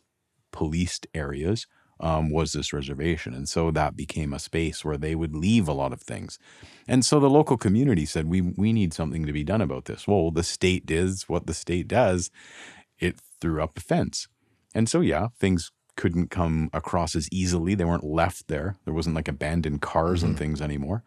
[0.52, 1.66] policed areas
[2.00, 3.34] um, was this reservation.
[3.34, 6.40] And so that became a space where they would leave a lot of things.
[6.88, 10.08] And so the local community said, we, we need something to be done about this.
[10.08, 12.32] Well, the state does what the state does
[13.00, 14.28] it threw up a fence.
[14.76, 17.76] And so, yeah, things couldn't come across as easily.
[17.76, 18.76] They weren't left there.
[18.86, 21.04] There wasn't like abandoned cars and things anymore.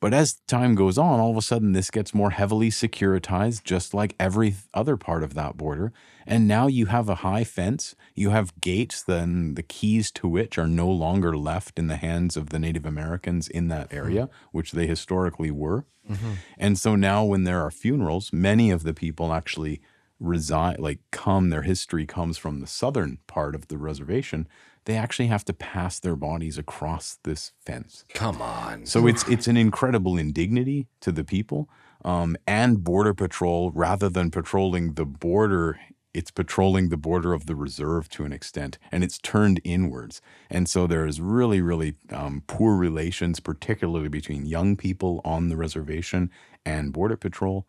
[0.00, 3.94] But as time goes on, all of a sudden this gets more heavily securitized, just
[3.94, 5.92] like every other part of that border.
[6.26, 10.58] And now you have a high fence, you have gates, then the keys to which
[10.58, 13.96] are no longer left in the hands of the Native Americans in that hmm.
[13.96, 15.86] area, which they historically were.
[16.10, 16.32] Mm-hmm.
[16.58, 19.80] And so now when there are funerals, many of the people actually
[20.18, 24.48] reside, like come, their history comes from the southern part of the reservation.
[24.86, 28.04] They actually have to pass their bodies across this fence.
[28.14, 28.86] Come on.
[28.86, 31.68] So it's it's an incredible indignity to the people,
[32.04, 35.78] um, and border patrol rather than patrolling the border,
[36.14, 40.22] it's patrolling the border of the reserve to an extent, and it's turned inwards.
[40.48, 45.56] And so there is really really um, poor relations, particularly between young people on the
[45.56, 46.30] reservation
[46.64, 47.66] and border patrol.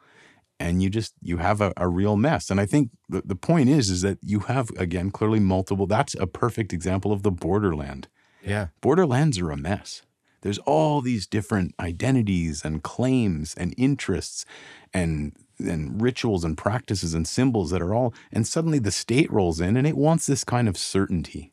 [0.59, 2.49] And you just you have a, a real mess.
[2.49, 5.87] And I think the, the point is is that you have again clearly multiple.
[5.87, 8.07] That's a perfect example of the borderland
[8.47, 8.67] yeah.
[8.81, 10.01] borderlands are a mess.
[10.41, 14.45] There's all these different identities and claims and interests
[14.93, 19.59] and and rituals and practices and symbols that are all and suddenly the state rolls
[19.59, 21.51] in and it wants this kind of certainty.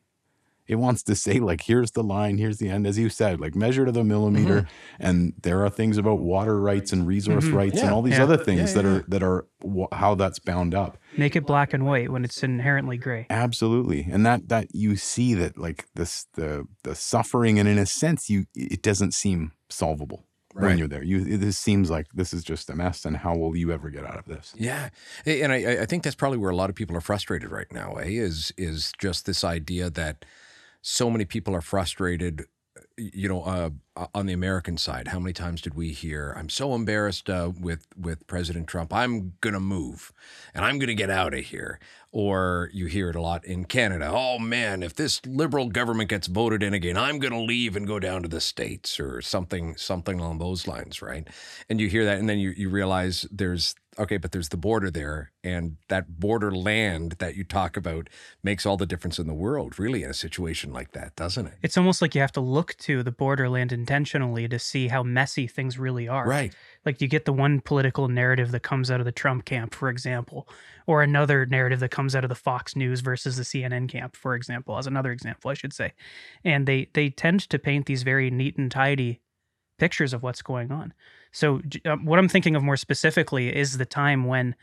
[0.67, 3.55] It wants to say like here's the line, here's the end as you said, like
[3.55, 4.67] measure to the millimeter
[4.99, 8.23] and there are things about water rights and resource rights and all these Yeah.
[8.23, 10.97] other things Yeah, that yeah, are that are wh- how that's bound up.
[11.17, 13.27] Make it black and white when it's inherently gray.
[13.29, 14.07] Absolutely.
[14.11, 18.29] And that that you see that like this the the suffering and in a sense
[18.29, 20.25] you it doesn't seem solvable
[20.57, 20.69] Right.
[20.69, 21.03] when you're there.
[21.03, 23.89] You it this seems like this is just a mess and how will you ever
[23.89, 24.53] get out of this?
[24.57, 24.87] Yeah,
[25.25, 27.95] and I, I think that's probably where a lot of people are frustrated right now.
[27.95, 28.05] Eh?
[28.05, 30.23] Is is just this idea that
[30.85, 32.45] so many people are frustrated.
[32.97, 33.69] You know, uh,
[34.13, 37.87] on the American side, how many times did we hear, "I'm so embarrassed uh, with
[37.97, 38.93] with President Trump.
[38.93, 40.13] I'm gonna move,
[40.53, 41.79] and I'm gonna get out of here."
[42.11, 44.09] Or you hear it a lot in Canada.
[44.13, 47.99] Oh man, if this liberal government gets voted in again, I'm gonna leave and go
[47.99, 51.27] down to the states or something something along those lines, right?
[51.69, 54.91] And you hear that, and then you you realize there's okay, but there's the border
[54.91, 58.09] there, and that border land that you talk about
[58.43, 61.53] makes all the difference in the world, really, in a situation like that, doesn't it?
[61.61, 65.47] It's almost like you have to look to the borderland intentionally to see how messy
[65.47, 66.27] things really are.
[66.27, 66.53] Right.
[66.85, 69.89] Like you get the one political narrative that comes out of the Trump camp, for
[69.89, 70.47] example,
[70.87, 74.35] or another narrative that comes out of the Fox News versus the CNN camp, for
[74.35, 75.93] example, as another example, I should say.
[76.43, 79.21] And they they tend to paint these very neat and tidy
[79.77, 80.93] pictures of what's going on.
[81.35, 84.55] So um, what I'm thinking of more specifically is the time when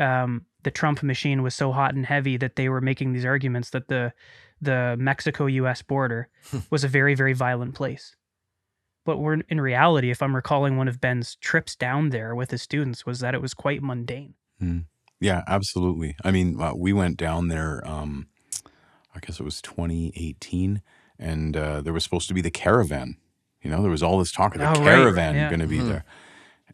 [0.00, 3.70] um, the Trump machine was so hot and heavy that they were making these arguments
[3.70, 4.12] that the
[4.60, 5.82] the Mexico U.S.
[5.82, 6.28] border
[6.70, 8.16] was a very very violent place.
[9.04, 12.60] But we're in reality, if I'm recalling one of Ben's trips down there with his
[12.60, 14.34] students, was that it was quite mundane.
[14.60, 14.86] Mm.
[15.20, 16.16] Yeah, absolutely.
[16.24, 17.86] I mean, uh, we went down there.
[17.86, 18.26] Um,
[19.14, 20.82] I guess it was 2018,
[21.20, 23.16] and uh, there was supposed to be the caravan
[23.62, 25.40] you know, there was all this talk of the oh, caravan right.
[25.40, 25.48] yeah.
[25.48, 25.88] going to be Mhm.
[25.88, 26.04] there.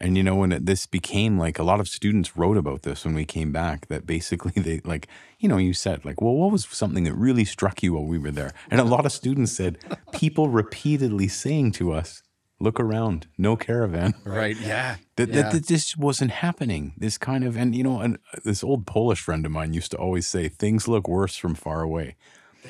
[0.00, 3.04] And you know, when it, this became like a lot of students wrote about this
[3.04, 5.06] when we came back, that basically they like,
[5.38, 8.18] you know, you said like, well, what was something that really struck you while we
[8.18, 8.52] were there?
[8.70, 9.78] And a lot of students said
[10.12, 12.22] people repeatedly saying to us,
[12.58, 14.56] "Look around, no caravan." Right.
[14.60, 14.96] Yeah.
[15.16, 15.42] That, Yeah.
[15.42, 16.94] that, that this wasn't happening.
[16.96, 19.92] This kind of, and you know, and uh, this old Polish friend of mine used
[19.92, 22.16] to always say, "Things look worse from far away."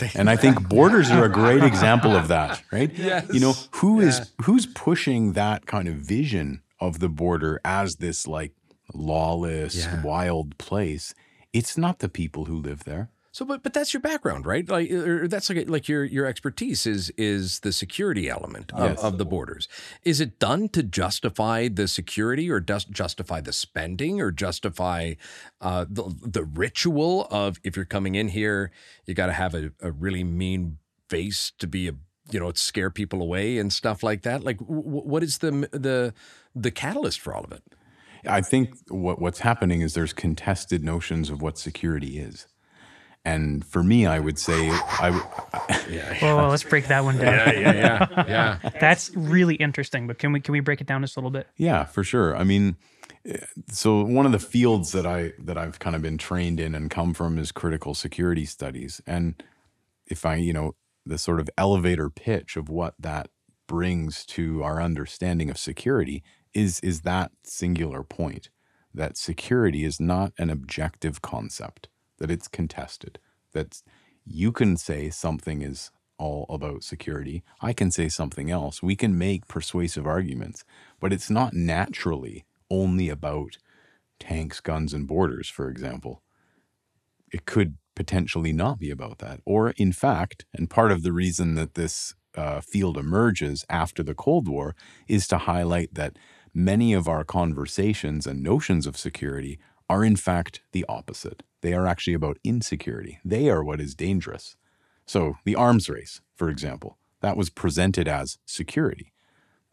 [0.14, 2.90] And I think borders are a great example of that, right?
[2.96, 3.26] Yes.
[3.32, 8.26] You know, who is who's pushing that kind of vision of the border as this
[8.26, 8.52] like
[8.94, 10.02] lawless, Yeah.
[10.02, 11.14] wild place?
[11.52, 13.10] It's not the people who live there.
[13.34, 14.68] So, but but that's your background, right?
[14.68, 19.02] Like, or that's like like your your expertise is is the security element of, Yes.
[19.02, 19.68] of the borders.
[20.04, 25.14] Is it done to justify the security, or does justify the spending, or justify
[25.62, 28.70] uh, the the ritual of if you're coming in here,
[29.06, 30.76] you got to have a, a really mean
[31.08, 31.92] face to be a
[32.30, 34.44] you know scare people away and stuff like that.
[34.44, 36.12] Like, w- what is the the
[36.54, 37.62] the catalyst for all of it?
[38.26, 42.46] I think what what's happening is there's contested notions of what security is.
[43.24, 45.24] And for me, I would say I w-
[45.96, 47.26] Yeah, Well, let's break that one down.
[47.34, 48.24] yeah, yeah, yeah,
[48.62, 48.70] yeah.
[48.80, 50.06] That's really interesting.
[50.06, 51.46] But can we can we break it down just a little bit?
[51.56, 52.36] Yeah, for sure.
[52.36, 52.76] I mean,
[53.24, 53.38] eh,
[53.70, 56.90] so one of the fields that I that I've kind of been trained in and
[56.90, 59.00] come from is critical security studies.
[59.06, 59.40] And
[60.06, 60.74] if I, you know,
[61.06, 63.28] the sort of elevator pitch of what that
[63.68, 66.22] brings to our understanding of security
[66.54, 68.50] is is that singular point
[68.92, 71.88] that security is not an objective concept,
[72.22, 73.18] that it's contested,
[73.52, 73.82] that
[74.24, 77.42] you can say something is all about security.
[77.60, 78.80] I can say something else.
[78.80, 80.62] We can make persuasive arguments,
[81.00, 83.58] but it's not naturally only about
[84.20, 86.22] tanks, guns, and borders, for example.
[87.32, 89.40] It could potentially not be about that.
[89.44, 94.14] Or, in fact, and part of the reason that this uh, field emerges after the
[94.14, 94.76] Cold War
[95.08, 96.16] is to highlight that
[96.54, 99.58] many of our conversations and notions of security
[99.90, 101.42] are, in fact, the opposite.
[101.62, 103.18] They are actually about insecurity.
[103.24, 104.56] They are what is dangerous.
[105.06, 109.12] So, the arms race, for example, that was presented as security.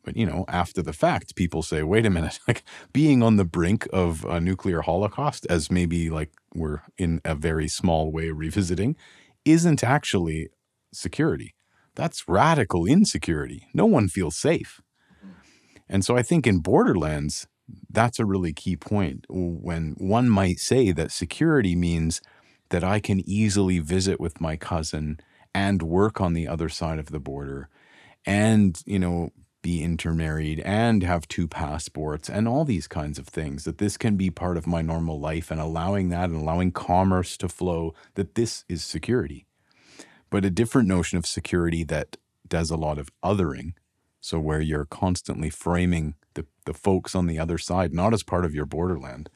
[0.04, 3.46] But, you know, after the fact, people say, wait a minute, like being on the
[3.46, 8.96] brink of a nuclear holocaust, as maybe like we're in a very small way revisiting,
[9.46, 10.50] isn't actually
[10.94, 11.54] security.
[11.96, 13.68] That's radical insecurity.
[13.74, 14.82] No one feels safe.
[15.88, 17.48] And so I think in Borderlands,
[18.00, 22.22] that's a really key point when one might say that security means
[22.70, 25.20] that I can easily visit with my cousin
[25.54, 27.68] and work on the other side of the border
[28.26, 29.32] and, you know,
[29.62, 34.16] be intermarried and have two passports and all these kinds of things that this can
[34.16, 38.36] be part of my normal life and allowing that and allowing commerce to flow that
[38.36, 39.46] this is security.
[40.30, 42.16] But a different notion of security that
[42.48, 43.74] does a lot of othering
[44.22, 48.46] so where you're constantly framing the, the folks on the other side not as part
[48.46, 49.30] of your borderland.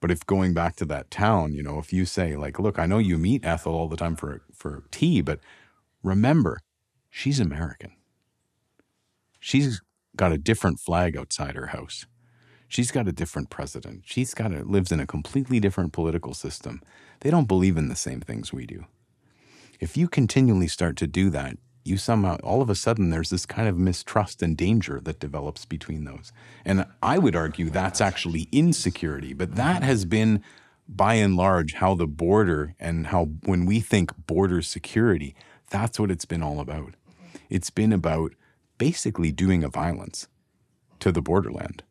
[0.00, 2.86] But if going back to that town you know if you say like look i
[2.86, 5.40] know you meet ethel all the time for for tea but
[6.02, 6.60] remember
[7.10, 7.92] she's american.
[9.40, 9.80] She's
[10.16, 12.06] got a different flag outside her house.
[12.68, 14.02] She's got a different president.
[14.04, 16.82] She's got a lives in a completely different political system.
[17.20, 18.84] They don't believe in the same things we do.
[19.80, 21.56] If you continually start to do that
[21.88, 25.64] you somehow all of a sudden there's this kind of mistrust and danger that develops
[25.64, 26.32] between those
[26.64, 30.42] and i would argue that's actually insecurity but that has been
[30.88, 35.34] by and large how the border and how when we think border security
[35.70, 36.94] that's what it's been all about
[37.50, 38.32] it's been about
[38.78, 40.28] basically doing a violence
[41.00, 41.82] to the borderland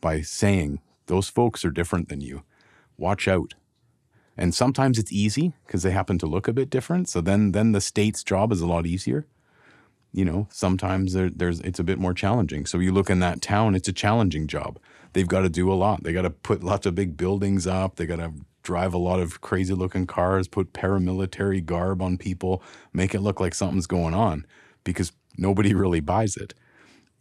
[0.00, 2.42] by saying those folks are different than you.
[2.96, 3.54] Watch out.
[4.36, 7.08] And sometimes it's easy because they happen to look a bit different.
[7.08, 9.26] So then then the state's job is a lot easier.
[10.12, 12.66] You know, sometimes there, there's it's a bit more challenging.
[12.66, 14.78] So you look in that town, it's a challenging job.
[15.12, 16.02] They've got to do a lot.
[16.02, 17.96] They got to put lots of big buildings up.
[17.96, 18.32] They got to
[18.62, 23.40] drive a lot of crazy looking cars, put paramilitary garb on people, make it look
[23.40, 24.46] like something's going on
[24.84, 26.54] because nobody really buys it.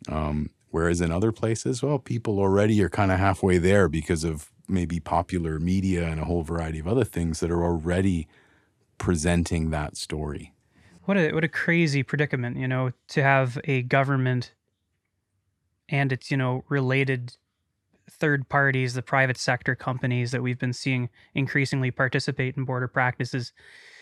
[0.07, 4.51] Um, whereas in other places, well, people already are kind of halfway there because of
[4.67, 8.27] maybe popular media and a whole variety of other things that are already
[8.97, 10.53] presenting that story.
[11.09, 14.53] What a what a crazy predicament, you know, to have a government
[15.89, 17.35] and its, you know, related
[18.11, 23.53] third parties, the private sector companies that we've been seeing increasingly participate in border practices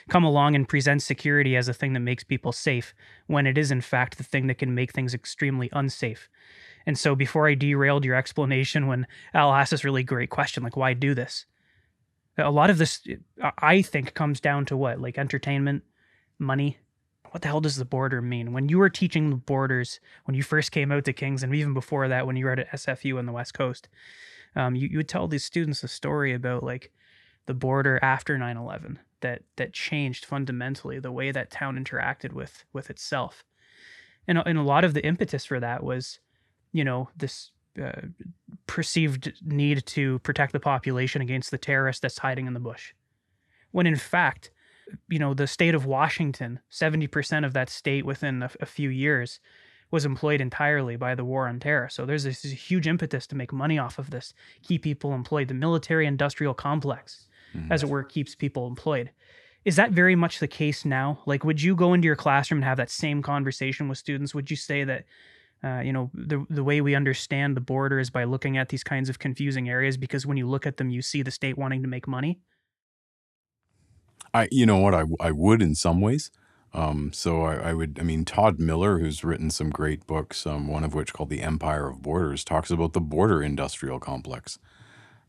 [0.10, 2.94] come along and present security as a thing that makes people safe
[3.28, 6.28] when it is in fact the thing that can make things extremely unsafe.
[6.86, 10.76] And so before I derailed your explanation when Al asked this really great question like
[10.76, 11.46] why do this?
[12.38, 13.00] A lot of this
[13.60, 15.00] I think comes down to what?
[15.00, 15.84] Like entertainment,
[16.38, 16.80] money,
[17.38, 18.52] what the hell does the border mean?
[18.52, 21.76] When you were teaching the borders, when you first came out to Kings, and even
[21.76, 23.88] before that, when you were at SFU on the West Coast,
[24.56, 26.92] um, you, you would tell these students a story about like
[27.46, 32.90] the border after 9-11 that that changed fundamentally the way that town interacted with with
[32.90, 33.44] itself.
[34.28, 36.20] And, and a lot of the impetus for that was,
[36.72, 38.02] you know, this uh,
[38.66, 42.96] perceived need to protect the population against the terrorist that's hiding in the bush.
[43.70, 44.50] When in fact,
[45.10, 49.40] you know, the state of Washington, 70% of that state within a, a, few years
[49.92, 51.90] was employed entirely by the war on terror.
[51.90, 54.34] So there's this, this huge impetus to make money off of this,
[54.64, 55.48] keep people employed.
[55.48, 57.72] The military industrial complex, mm-hmm.
[57.72, 59.12] as it were, keeps people employed.
[59.66, 61.20] Is that very much the case now?
[61.26, 64.34] Like, would you go into your classroom and have that same conversation with students?
[64.34, 65.06] Would you say that,
[65.64, 68.84] uh, you know, the the way we understand the border is by looking at these
[68.84, 69.98] kinds of confusing areas?
[69.98, 72.40] Because when you look at them, you see the state wanting to make money.
[74.34, 76.32] I, you know what, I, I would in some ways.
[76.74, 80.68] Um, so I, I, would, I mean, Todd Miller, who's written some great books, um,
[80.68, 84.60] one of which called The Empire of Borders, talks about the border industrial complex.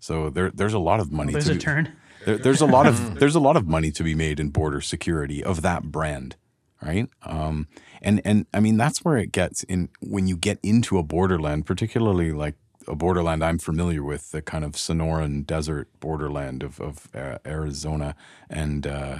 [0.01, 1.33] So there, there's a lot of money.
[1.33, 1.97] There's to a be, turn.
[2.25, 4.81] There, there's a lot of there's a lot of money to be made in border
[4.81, 6.37] security of that brand,
[6.83, 7.09] right?
[7.23, 7.69] Um,
[8.03, 11.67] and and I mean that's where it gets in when you get into a borderland,
[11.67, 12.55] particularly like
[12.89, 18.15] a borderland I'm familiar with, the kind of Sonoran desert borderland of, of uh, Arizona
[18.51, 19.19] and uh,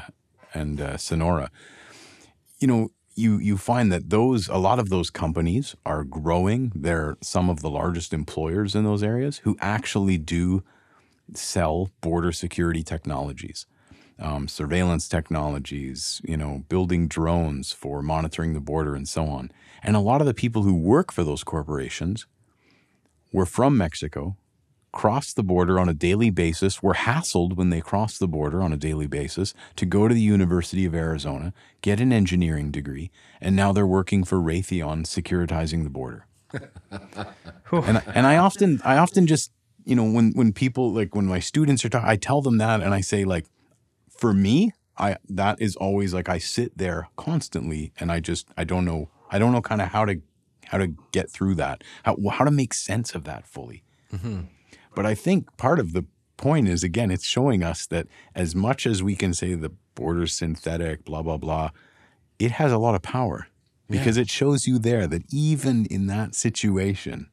[0.55, 1.51] and uh, Sonora.
[2.59, 6.73] You know, you you find that those a lot of those companies are growing.
[6.75, 10.63] They're some of the largest employers in those areas who actually do
[11.35, 13.67] sell border security technologies.
[14.21, 19.53] Um, surveillance technologies, you know, building drones for monitoring the border and so on.
[19.81, 22.27] And a lot of the people who work for those corporations
[23.33, 24.37] were from Mexico,
[24.93, 28.73] crossed the border on a daily basis, were hassled when they crossed the border on
[28.73, 31.53] a daily basis to go to the University of Arizona,
[31.83, 33.11] get an engineering degree,
[33.41, 36.27] and now they're working for Raytheon securitizing the border.
[37.71, 39.53] and, and I often I often just
[39.85, 42.81] you know when when people like when my students are talking I tell them that
[42.81, 43.45] and I say like
[44.09, 48.65] for me I that is always like I sit there constantly and I just I
[48.65, 50.23] don't know I don't know kind of how to
[50.69, 53.83] how to get through that, how, how to make sense of that fully.
[54.13, 54.43] Mm-hmm.
[54.95, 56.05] But I think part of the
[56.37, 60.33] point is, again, it's showing us that as much as we can say the border's
[60.33, 61.71] synthetic, blah, blah, blah,
[62.39, 63.49] it has a lot of power
[63.91, 64.23] because yeah.
[64.23, 67.31] it shows you there that even in that situation,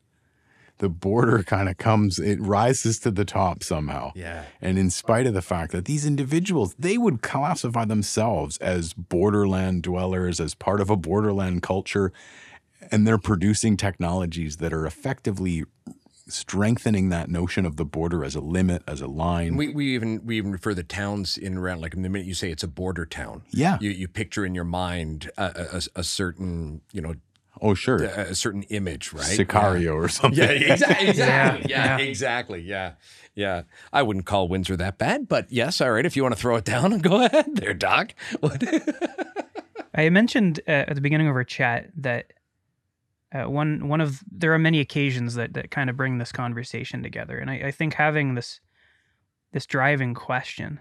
[0.79, 4.11] the border kind of comes, it rises to the top somehow.
[4.15, 4.45] Yeah.
[4.61, 9.83] And in spite of the fact that these individuals, they would classify themselves as borderland
[9.83, 12.11] dwellers, as part of a borderland culture
[12.91, 15.65] and they're producing technologies that are effectively
[16.27, 19.55] strengthening that notion of the border as a limit, as a line.
[19.55, 22.51] We, we even we even refer the towns in around like the minute you say
[22.51, 23.43] it's a border town.
[23.51, 27.15] Yeah, you, you picture in your mind a, a, a certain you know.
[27.61, 29.23] Oh sure, a, a certain image, right?
[29.39, 29.89] Sicario yeah.
[29.91, 30.43] or something.
[30.43, 31.07] Yeah, exactly.
[31.09, 31.69] Exactly.
[31.69, 32.59] yeah, yeah, exactly.
[32.61, 32.93] Yeah,
[33.33, 33.61] yeah.
[33.93, 36.05] I wouldn't call Windsor that bad, but yes, all right.
[36.05, 38.13] If you want to throw it down, go ahead, there, Doc.
[39.95, 42.33] I mentioned uh, at the beginning of our chat that
[43.33, 47.03] uh, one one of there are many occasions that that kind of bring this conversation
[47.03, 48.59] together, and I, I think having this
[49.51, 50.79] this driving question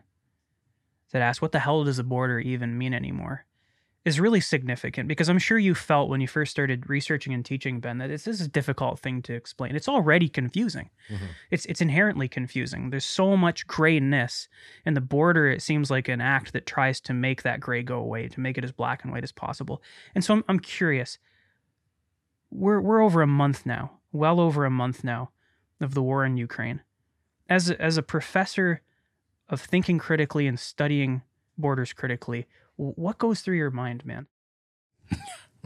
[1.13, 3.47] that asks what the hell does a border even mean anymore
[4.05, 7.81] is really significant because I'm sure you felt when you first started researching and teaching
[7.81, 9.75] Ben that this is a difficult thing to explain.
[9.75, 10.91] It's already confusing.
[11.09, 11.25] Mm-hmm.
[11.51, 12.91] It's it's inherently confusing.
[12.91, 14.49] There's so much grayness,
[14.85, 17.99] and the border it seems like an act that tries to make that gray go
[17.99, 19.83] away, to make it as black and white as possible.
[20.15, 21.19] And so I'm, I'm curious
[22.65, 25.31] we're we're over a month now, well over a month now,
[25.81, 26.81] of the war in Ukraine.
[27.49, 28.81] As a, as a professor
[29.51, 31.23] of thinking critically and studying
[31.59, 32.47] borders critically,
[32.77, 34.27] what goes through your mind, man?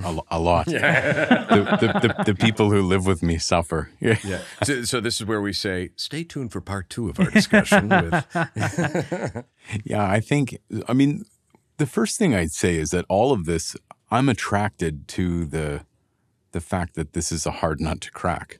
[0.05, 0.67] A, a lot.
[0.67, 3.91] the, the, the, the people who live with me suffer.
[3.99, 4.17] Yeah.
[4.25, 4.43] Yeah.
[4.63, 7.89] So, so this is where we say, stay tuned for part two of our discussion
[7.89, 9.45] with.
[9.83, 11.25] Yeah, I think, I mean,
[11.79, 13.77] the first thing I'd say is that all of this,
[14.09, 15.85] I'm attracted to the
[16.53, 18.59] the fact that this is a hard nut to crack.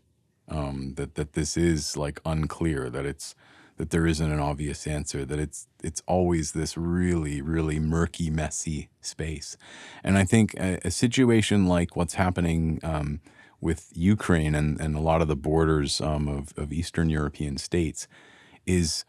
[0.51, 3.35] Um, that that this is like unclear, that it's
[3.77, 8.89] that there isn't an obvious answer, that it's it's always this really, really murky, messy
[9.01, 9.57] space.
[10.03, 13.21] And I think a, a situation like what's happening um,
[13.61, 18.09] with Ukraine and, and a lot of the borders um, of, of Eastern European states
[18.67, 19.05] is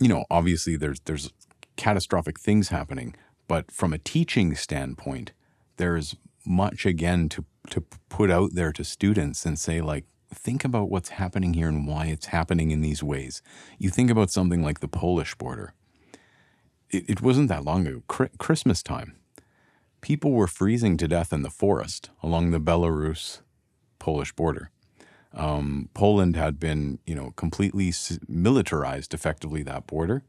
[0.00, 1.32] you know, obviously there's there's
[1.76, 3.14] catastrophic things happening,
[3.48, 5.32] but from a teaching standpoint,
[5.76, 6.16] there's
[6.46, 11.10] much again to to put out there to students and say like think about what's
[11.10, 13.42] happening here and why it's happening in these ways.
[13.78, 15.74] You think about something like the Polish border.
[16.90, 19.16] It, it wasn't that long ago, Chri- Christmas time.
[20.00, 23.40] People were freezing to death in the forest along the Belarus
[23.98, 24.70] Polish border.
[25.32, 27.92] Um, Poland had been, you know, completely
[28.28, 30.22] militarized effectively that border.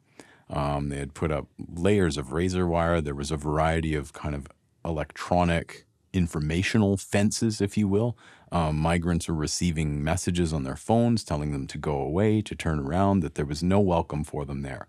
[0.49, 3.01] Um, they had put up layers of razor wire.
[3.01, 4.47] There was a variety of kind of
[4.83, 5.85] electronic
[6.15, 8.17] informational fences, if you will.
[8.51, 12.79] Um, migrants were receiving messages on their phones telling them to go away, to turn
[12.79, 14.87] around, that there was no welcome for them there.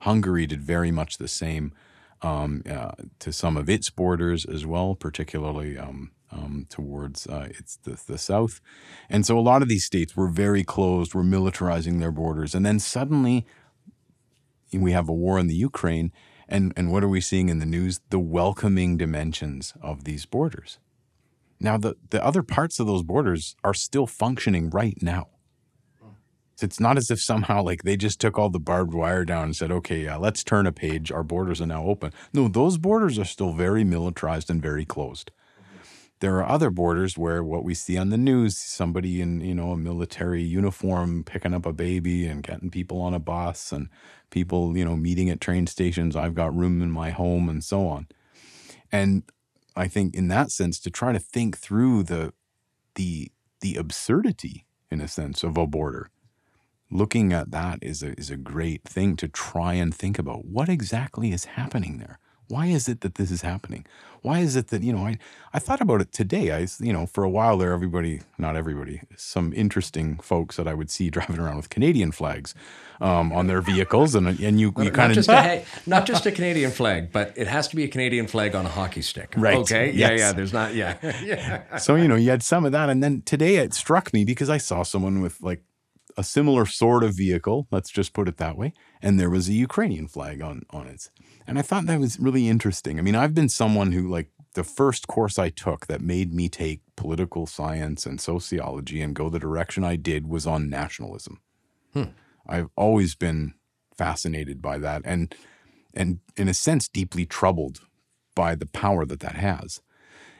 [0.00, 1.72] Hungary did very much the same
[2.22, 7.76] um, uh, to some of its borders as well, particularly um, um, towards uh, its
[7.76, 8.60] the, the south.
[9.08, 12.64] And so a lot of these states were very closed, were militarizing their borders, and
[12.64, 13.46] then suddenly
[14.72, 16.12] we have a war in the Ukraine,
[16.48, 18.00] and and what are we seeing in the news?
[18.10, 20.78] The welcoming dimensions of these borders.
[21.60, 25.28] Now the the other parts of those borders are still functioning right now.
[26.56, 29.44] So it's not as if somehow like they just took all the barbed wire down
[29.44, 31.12] and said, okay, yeah, let's turn a page.
[31.12, 32.14] Our borders are now open.
[32.32, 35.30] No, those borders are still very militarized and very closed.
[36.20, 39.72] There are other borders where what we see on the news, somebody in, you know,
[39.72, 43.88] a military uniform picking up a baby and getting people on a bus and
[44.30, 47.86] people, you know, meeting at train stations, I've got room in my home and so
[47.86, 48.06] on.
[48.92, 49.24] And
[49.76, 52.32] I think in that sense to try to think through the
[52.96, 56.10] the the absurdity in a sense of a border
[56.90, 60.68] looking at that is a, is a great thing to try and think about what
[60.68, 63.84] exactly is happening there why is it that this is happening
[64.22, 65.18] why is it that you know i,
[65.52, 69.02] I thought about it today i you know for a while there everybody not everybody
[69.16, 72.54] some interesting folks that i would see driving around with canadian flags
[73.00, 76.06] um, on their vehicles and and you, you Not kind just, of a, hey, not
[76.06, 79.02] just a Canadian flag, but it has to be a Canadian flag on a hockey
[79.02, 79.34] stick.
[79.36, 79.58] Right.
[79.58, 79.92] Okay.
[79.92, 80.10] Yeah.
[80.12, 80.18] Yes.
[80.18, 80.32] Yeah.
[80.32, 80.74] There's not.
[80.74, 80.96] Yeah.
[81.22, 81.76] yeah.
[81.76, 84.48] so you know you had some of that and then today it struck me because
[84.48, 85.62] i saw someone with like
[86.16, 89.52] a similar sort of vehicle let's just put it that way and there was a
[89.52, 91.10] ukrainian flag on on it.
[91.46, 92.98] And i thought that was really interesting.
[92.98, 96.48] I mean i've been someone who like the first course i took that made me
[96.48, 101.40] take political science and sociology and go the direction i did was on nationalism.
[101.92, 102.04] Hmm.
[102.46, 103.54] I've always been
[103.96, 105.34] fascinated by that and
[105.94, 107.80] and in a sense deeply troubled
[108.34, 109.80] by the power that that has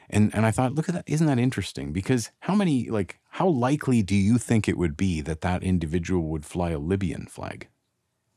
[0.09, 1.91] and and I thought, look at that, isn't that interesting?
[1.93, 6.23] Because how many like how likely do you think it would be that that individual
[6.29, 7.67] would fly a Libyan flag?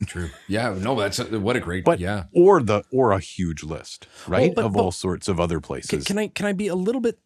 [0.06, 0.30] True.
[0.48, 0.74] Yeah.
[0.78, 0.98] No.
[0.98, 1.84] That's a, what a great.
[1.84, 2.24] But yeah.
[2.34, 4.54] or the or a huge list, right?
[4.54, 6.04] but- of but- all sorts of other Can, places.
[6.04, 7.18] can I can I be a little bit?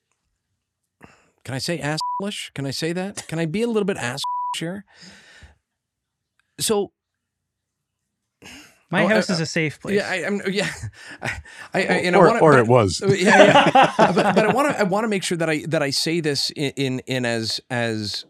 [1.45, 2.53] Can I say asslish?
[2.55, 3.27] Can I say that?
[3.29, 4.23] Can I be a little bit ass
[4.57, 4.85] here?
[6.59, 6.93] So
[8.95, 9.97] My Oh, house uh, is a safe place.
[9.97, 10.71] yeah, I, I'm yeah,
[11.23, 11.29] I,
[11.75, 12.91] I, I and I or wanna, or but- it was.
[13.29, 13.93] yeah, yeah.
[14.19, 16.21] but, but I want to I want to make sure that I that I say
[16.21, 18.25] this in in, in as as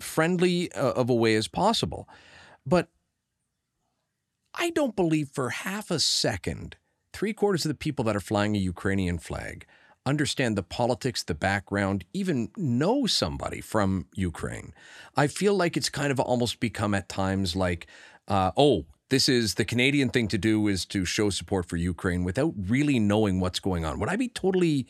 [0.00, 2.08] friendly uh, of a way as possible.
[2.66, 2.88] But
[4.54, 6.76] I don't believe for half a second
[7.12, 9.66] three quarters of the people that are flying a Ukrainian flag
[10.06, 14.74] understand the politics, the background, even know somebody from Ukraine.
[15.16, 17.86] I feel like it's kind of almost become at times like,
[18.28, 22.24] uh, oh, this is the Canadian thing to do is to show support for Ukraine
[22.24, 24.00] without really knowing what's going on.
[24.00, 24.86] Would I be totally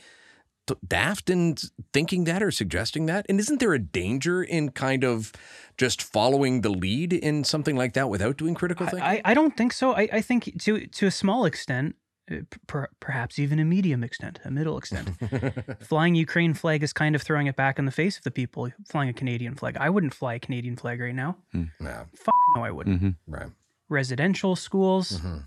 [0.66, 1.56] t- daft in
[1.92, 3.26] thinking that or suggesting that?
[3.28, 5.32] And isn't there a danger in kind of
[5.76, 9.02] just following the lead in something like that without doing critical thinking?
[9.02, 9.92] I, I don't think so.
[9.92, 11.96] I, I think to to a small extent,
[12.30, 12.36] uh,
[12.68, 15.08] per, perhaps even a medium extent, a middle extent,
[15.82, 18.70] flying Ukraine flag is kind of throwing it back in the face of the people
[18.88, 19.76] flying a Canadian flag.
[19.78, 21.36] I wouldn't fly a Canadian flag right now.
[21.52, 23.00] yeah, Fuck no, I wouldn't.
[23.00, 23.50] hmm right.
[23.88, 25.44] Residential schools, Mhm.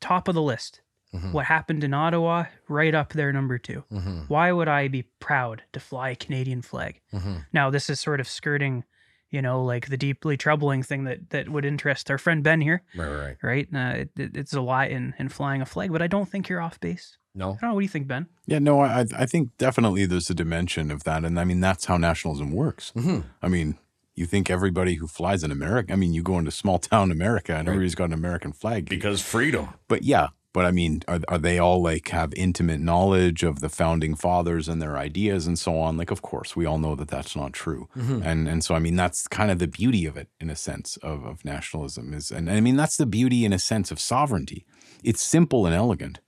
[0.00, 0.80] top of the list.
[1.14, 1.32] Mhm.
[1.32, 4.28] What happened in Ottawa, right up there, number 2 Mhm.
[4.28, 7.00] Why would I be proud to fly a Canadian flag?
[7.12, 7.46] Mhm.
[7.52, 8.84] Now, this is sort of skirting,
[9.30, 12.82] you know, like the deeply troubling thing that that would interest our friend Ben here,
[12.96, 13.68] Right, right, right.
[13.72, 13.74] right?
[13.74, 16.48] Uh, it, it- it's a lot in in flying a flag, but I don't think
[16.48, 17.18] you're off base.
[17.34, 17.50] No.
[17.52, 17.74] I don't know.
[17.74, 18.26] What do you think, Ben?
[18.46, 21.84] Yeah, no, I I think definitely there's a dimension of that, and I mean that's
[21.86, 22.90] how nationalism works.
[22.94, 23.78] hmm I mean,
[24.14, 25.92] you think everybody who flies in America?
[25.92, 27.72] I mean, you go into small town America and Right.
[27.74, 28.88] everybody's got an American flag.
[28.88, 29.68] Because freedom.
[29.88, 33.70] but yeah, but I mean, are are they all like have intimate knowledge of the
[33.70, 35.96] founding fathers and their ideas and so on?
[35.96, 37.88] Like, of course, we all know that that's not true.
[37.96, 38.22] Mhm.
[38.22, 40.98] And and so I mean, that's kind of the beauty of it in a sense
[40.98, 44.66] of of nationalism is, and I mean that's the beauty in a sense of sovereignty.
[45.02, 46.20] It's simple and elegant.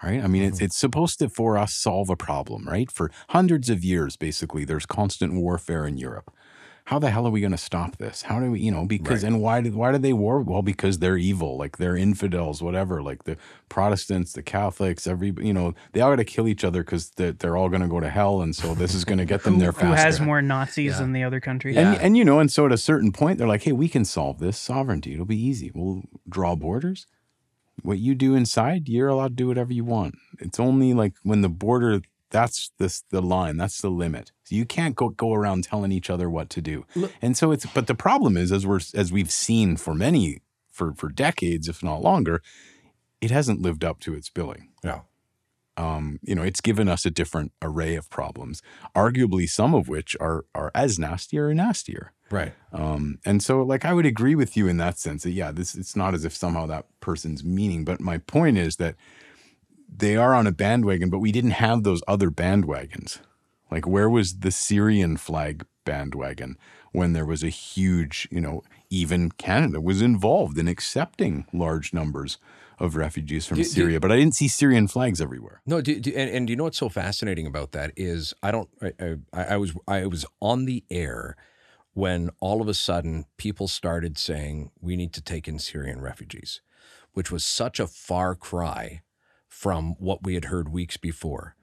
[0.00, 0.22] Right?
[0.22, 2.88] I mean, it's it's supposed to for us solve a problem, right?
[2.88, 6.32] For hundreds of years, basically, there's constant warfare in Europe.
[6.88, 8.22] How the hell are we going to stop this?
[8.22, 9.30] How do we, you know, because Right.
[9.30, 10.40] and why did why do they war?
[10.40, 13.02] Well, because they're evil, like they're infidels, whatever.
[13.02, 13.36] Like the
[13.68, 17.32] Protestants, the Catholics, every, you know, they all got to kill each other because they're,
[17.32, 19.54] they're all going to go to hell, and so this is going to get them
[19.56, 21.00] Who, there who has more Nazis Yeah.
[21.00, 21.74] than the other country?
[21.74, 21.92] Yeah.
[21.92, 24.06] And and you know, and so at a certain point, they're like, "Hey, we can
[24.06, 25.12] solve this sovereignty.
[25.12, 25.70] It'll be easy.
[25.74, 27.06] We'll draw borders.
[27.82, 30.14] What you do inside, you're allowed to do whatever you want.
[30.40, 32.00] It's only like when the border.
[32.30, 33.56] That's this the line.
[33.56, 34.32] That's the limit.
[34.44, 36.84] So you can't go go around telling each other what to do.
[36.94, 37.66] Look- And so it's.
[37.66, 41.82] But the problem is, as we're as we've seen for many for for decades, if
[41.82, 42.42] not longer,
[43.20, 45.00] it hasn't lived up to its billing Yeah.
[45.76, 48.62] um, you know, it's given us a different array of problems,
[48.94, 52.12] arguably some of which are are as nasty or nastier.
[52.30, 52.52] Right.
[52.72, 55.74] Um, and so, like, I would agree with you in that sense that yeah, this
[55.74, 58.96] it's not as if somehow that person's meaning, but my point is that
[59.88, 63.20] they are on a bandwagon, but we didn't have those other bandwagons.
[63.70, 66.56] Like, where was the Syrian flag bandwagon
[66.92, 72.38] when there was a huge, you know, even Canada was involved in accepting large numbers
[72.78, 75.60] of refugees from Do- do- Syria, but I didn't see Syrian flags everywhere.
[75.66, 78.50] No, do, do, and, and do you know what's so fascinating about that is I
[78.50, 81.36] don't I, I, I was I was on the air
[81.92, 86.60] when all of a sudden people started saying we need to take in Syrian refugees,
[87.12, 89.02] which was such a far cry
[89.48, 91.56] from what we had heard weeks before.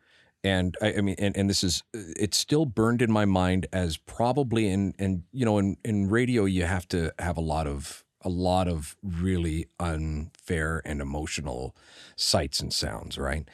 [0.43, 3.97] And I, I mean, and, and this is it's still burned in my mind as
[3.97, 8.03] probably in and you know in in radio you have to have a lot of
[8.21, 11.75] a lot of really unfair and emotional
[12.15, 13.47] sights and sounds, right?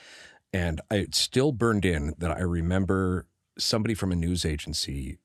[0.54, 3.28] And I, it's still burned in that I remember
[3.58, 5.18] somebody from a news agency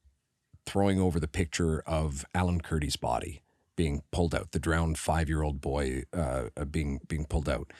[0.66, 3.42] throwing over the picture of Alan Kurdi's body
[3.76, 7.72] being pulled out, the drowned five-year-old boy uh, uh, being being pulled out.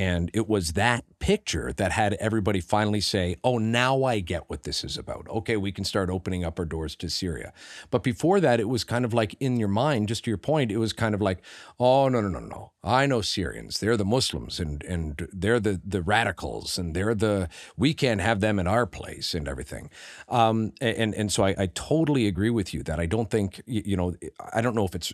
[0.00, 4.62] And it was that picture that had everybody finally say, Oh, now I get what
[4.62, 5.28] this is about.
[5.28, 7.52] Okay, we can start opening up our doors to Syria.
[7.90, 10.72] But before that, it was kind of like in your mind, just to your point,
[10.72, 11.42] it was kind of like,
[11.78, 12.72] Oh, no, no, no, no.
[12.82, 13.78] I know Syrians.
[13.78, 18.40] They're the Muslims and, and they're the, the radicals and they're the, we can't have
[18.40, 19.90] them in our place and everything.
[20.30, 23.98] Um, and, and so I, I totally agree with you that I don't think, you
[23.98, 24.14] know,
[24.54, 25.12] I don't know if it's,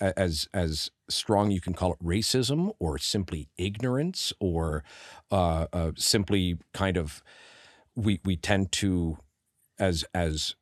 [0.00, 4.82] as as strong you can call it racism or simply ignorance or
[5.30, 7.22] uh, uh, simply kind of
[7.94, 9.18] we we tend to
[9.78, 10.54] as as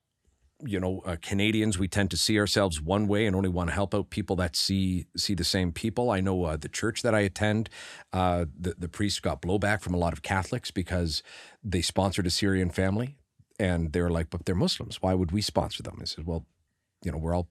[0.65, 3.75] you know uh, Canadians we tend to see ourselves one way and only want to
[3.75, 6.11] help out people that see see the same people.
[6.11, 7.71] I know uh, the church that I attend,
[8.13, 11.23] uh, the the priest got blowback from a lot of Catholics because
[11.63, 13.17] they sponsored a Syrian family
[13.59, 15.03] and they're like, but they're Muslims.
[15.03, 15.99] Why would we sponsor them?
[16.01, 16.47] I said, well,
[17.05, 17.49] you know, we're all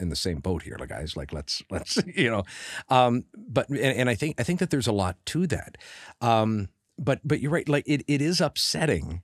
[0.00, 1.16] in the same boat here, like guys.
[1.16, 2.44] Like let's let's you know,
[2.88, 5.76] um, but and, and I think I think that there's a lot to that.
[6.20, 7.68] Um, but but you're right.
[7.68, 9.22] Like it it is upsetting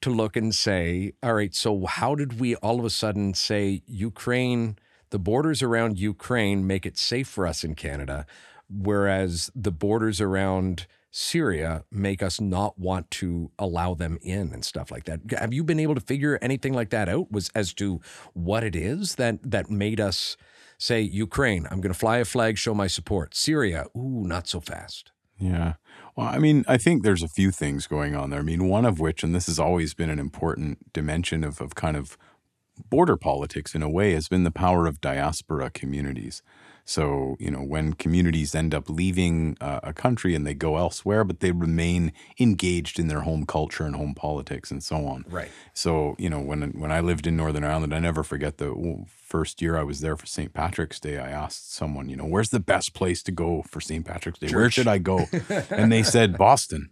[0.00, 3.82] to look and say, all right, so how did we all of a sudden say
[3.86, 4.78] Ukraine,
[5.10, 8.26] the borders around Ukraine make it safe for us in Canada,
[8.68, 14.90] whereas the borders around Syria make us not want to allow them in and stuff
[14.90, 15.20] like that.
[15.38, 17.32] Have you been able to figure anything like that out?
[17.32, 18.00] Was as to
[18.34, 20.36] what it is that that made us
[20.78, 23.34] say Ukraine, I'm going to fly a flag, show my support.
[23.34, 25.12] Syria, ooh, not so fast.
[25.38, 25.74] Yeah.
[26.16, 28.40] Well, I mean, I think there's a few things going on there.
[28.40, 31.74] I mean, one of which, and this has always been an important dimension of, of
[31.74, 32.18] kind of
[32.90, 36.42] border politics in a way, has been the power of diaspora communities.
[36.88, 41.22] So, you know, when communities end up leaving uh, a country and they go elsewhere,
[41.22, 45.26] but they remain engaged in their home culture and home politics and so on.
[45.28, 45.50] Right.
[45.74, 49.60] So, you know, when when I lived in Northern Ireland, I never forget the first
[49.60, 50.54] year I was there for St.
[50.54, 51.18] Patrick's Day.
[51.18, 54.06] I asked someone, you know, where's the best place to go for St.
[54.06, 54.50] Patrick's Day?
[54.50, 55.26] Where should I go?
[55.68, 56.88] and they said Boston.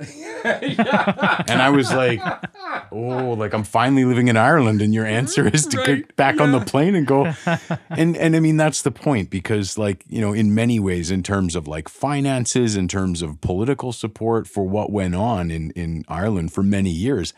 [0.00, 2.20] And I was like,
[2.90, 6.40] oh, like I'm finally living in Ireland, and your answer is to Right, get back
[6.40, 7.32] on the plane and go.
[7.90, 11.22] and and I mean that's the point because like you know in many ways in
[11.22, 16.04] terms of like finances, in terms of political support for what went on in in
[16.08, 17.32] Ireland for many years,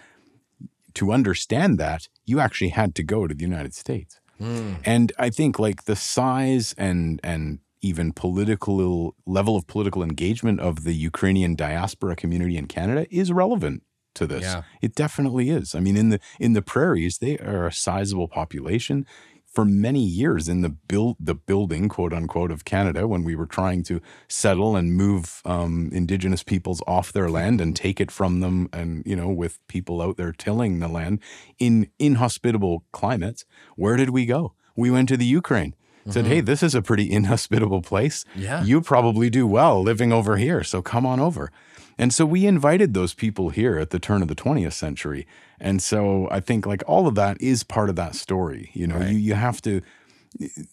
[0.95, 4.21] to understand that you actually had to go to the United States.
[4.39, 4.75] Hmm.
[4.85, 10.85] And I think like the size and and even political level of political engagement of
[10.85, 13.83] the Ukrainian diaspora community in Canada is relevant
[14.14, 14.43] to this.
[14.43, 14.62] Yeah.
[14.80, 15.74] It definitely is.
[15.74, 19.07] I mean in the in the prairies they are a sizable population
[19.53, 23.47] for many years in the build the building quote unquote of Canada when we were
[23.47, 28.41] trying to settle and move um, indigenous peoples off their land and take it from
[28.41, 31.20] them and you know with people out there tilling the land
[31.59, 33.45] in inhospitable climates
[33.76, 35.74] where did we go we went to the Ukraine
[36.09, 36.46] said hey mm-hmm.
[36.46, 38.62] this is a pretty inhospitable place Yeah.
[38.64, 41.50] you probably do well living over here so come on over
[41.98, 45.26] and so we invited those people here at the turn of the 20th century.
[45.61, 48.70] And so I think like all of that is part of that story.
[48.72, 49.11] You know, Right.
[49.11, 49.82] you, you have to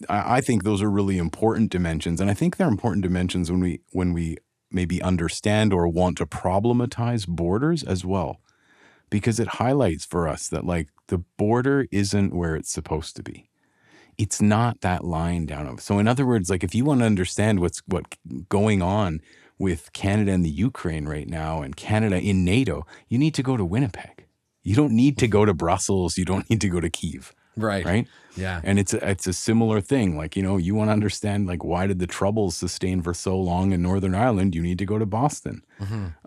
[0.07, 2.21] I, I think those are really important dimensions.
[2.21, 4.38] And I think they're important dimensions when we when we
[4.71, 8.39] maybe understand or want to problematize borders as well.
[9.09, 13.49] Because it highlights for us that like the border isn't where it's supposed to be
[14.20, 15.80] it's not that line down of.
[15.82, 18.03] So in other words, like if you want to understand what's what
[18.49, 19.22] going on
[19.57, 23.55] with Canada and the Ukraine right now and Canada in NATO, you need to go
[23.55, 24.26] to Winnipeg.
[24.61, 27.86] You don't need to go to Brussels, you don't need to go to Kiev, Right.
[27.86, 28.07] right?
[28.36, 28.62] Yeah.
[28.64, 30.16] And it's a, it's a similar thing.
[30.16, 33.38] Like, you know, you want to understand like why did the troubles sustain for so
[33.38, 34.55] long in Northern Ireland?
[34.55, 35.64] You need to go to Boston.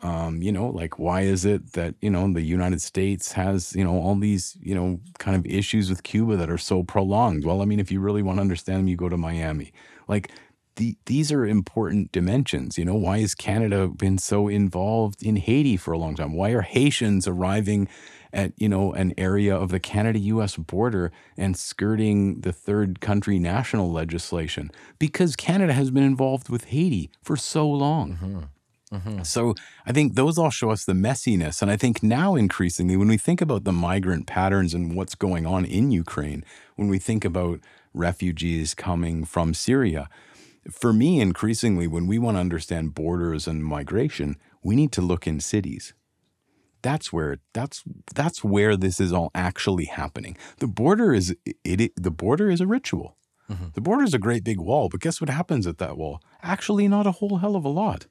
[0.02, 3.84] Um, you know, like why is it that, you know, the United States has, you
[3.84, 7.44] know, all these, you know, kind of issues with Cuba that are so prolonged?
[7.44, 9.72] Well, I mean, if you really want to understand them, you go to Miami.
[10.08, 10.30] Like
[10.76, 12.78] the, these are important dimensions.
[12.78, 16.32] You know, why has Canada been so involved in Haiti for a long time?
[16.34, 17.88] Why are Haitians arriving
[18.32, 20.56] at you know an area of the Canada-U.S.
[20.56, 24.70] border and skirting the third country national legislation?
[24.98, 28.12] Because Canada has been involved with Haiti for so long.
[28.12, 28.40] Mm-hmm.
[28.92, 29.22] Mm-hmm.
[29.22, 29.54] So
[29.86, 31.62] I think those all show us the messiness.
[31.62, 35.46] And I think now increasingly, when we think about the migrant patterns and what's going
[35.46, 36.44] on in Ukraine,
[36.76, 37.60] when we think about
[37.94, 40.08] refugees coming from Syria,
[40.70, 45.26] for me, increasingly, when we want to understand borders and migration, we need to look
[45.26, 45.92] in cities.
[46.82, 47.82] That's where that's
[48.14, 50.36] that's where this is all actually happening.
[50.58, 53.16] The border is it, it the border is a ritual.
[53.50, 53.66] Mm-hmm.
[53.74, 56.22] The border is a great big wall, but guess what happens at that wall?
[56.42, 58.06] Actually, not a whole hell of a lot.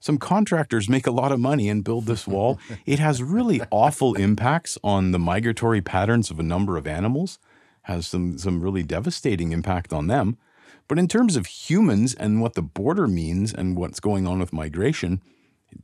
[0.00, 2.58] Some contractors make a lot of money and build this wall.
[2.86, 7.38] it has really awful impacts on the migratory patterns of a number of animals,
[7.82, 10.36] has some, some really devastating impact on them.
[10.88, 14.52] But in terms of humans and what the border means and what's going on with
[14.52, 15.22] migration,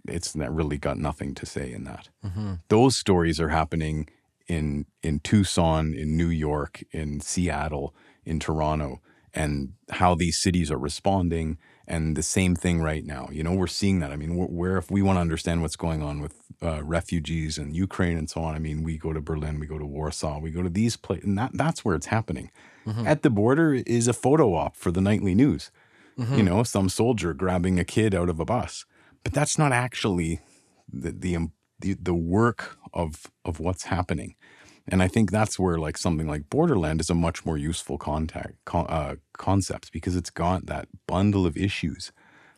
[0.09, 2.09] it's not really got nothing to say in that.
[2.25, 2.55] Mm-hmm.
[2.69, 4.09] Those stories are happening
[4.47, 9.01] in in Tucson, in New York, in Seattle, in Toronto,
[9.33, 11.59] and how these cities are responding.
[11.87, 13.29] And the same thing right now.
[13.33, 14.13] You know, we're seeing that.
[14.13, 17.75] I mean, where, if we want to understand what's going on with uh, refugees in
[17.75, 20.53] Ukraine and so on, I mean, we go to Berlin, we go to Warsaw, we
[20.53, 22.53] go to these places, and that, that's where it's happening.
[22.87, 23.09] Mm-hmm.
[23.09, 25.73] At the border is a photo op for the nightly news.
[26.17, 26.37] Mm-hmm.
[26.37, 28.85] You know, some soldier grabbing a kid out of a bus,
[29.25, 30.41] but that's not actually
[30.93, 31.51] the the
[31.81, 34.35] the, the work of of what's happening.
[34.89, 38.55] And I think that's where like something like Borderland is a much more useful contact
[38.65, 42.13] con, uh, concept because it's got that bundle of issues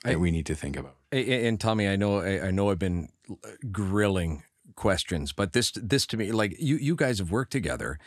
[0.05, 0.97] that we need to think about.
[1.13, 4.43] And Tommy, I know, I I know, I've been uh, grilling
[4.77, 7.99] questions, but this, this to me, like you, you guys have worked together,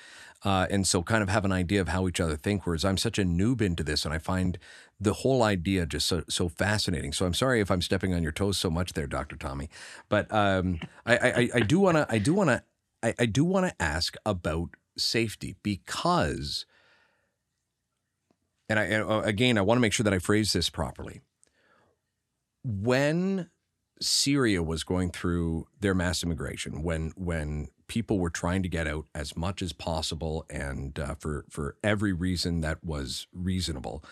[0.45, 2.65] uh, and so kind of have an idea of how each other think.
[2.65, 4.57] Whereas I'm such a noob into this, and I find
[4.99, 7.11] the whole idea just so, so fascinating.
[7.11, 9.69] So I'm sorry if I'm stepping on your toes so much there, Doctor Tommy,
[10.07, 12.63] but um, I, I, I do want to, I do want to,
[13.03, 16.65] I, I do want to ask about safety because,
[18.69, 21.21] and I uh, again, I want to make sure that I phrase this properly
[22.63, 23.49] when
[24.01, 29.05] Syria was going through their mass immigration, when when people were trying to get out
[29.13, 34.03] as much as possible, and uh, for for every reason that was reasonable,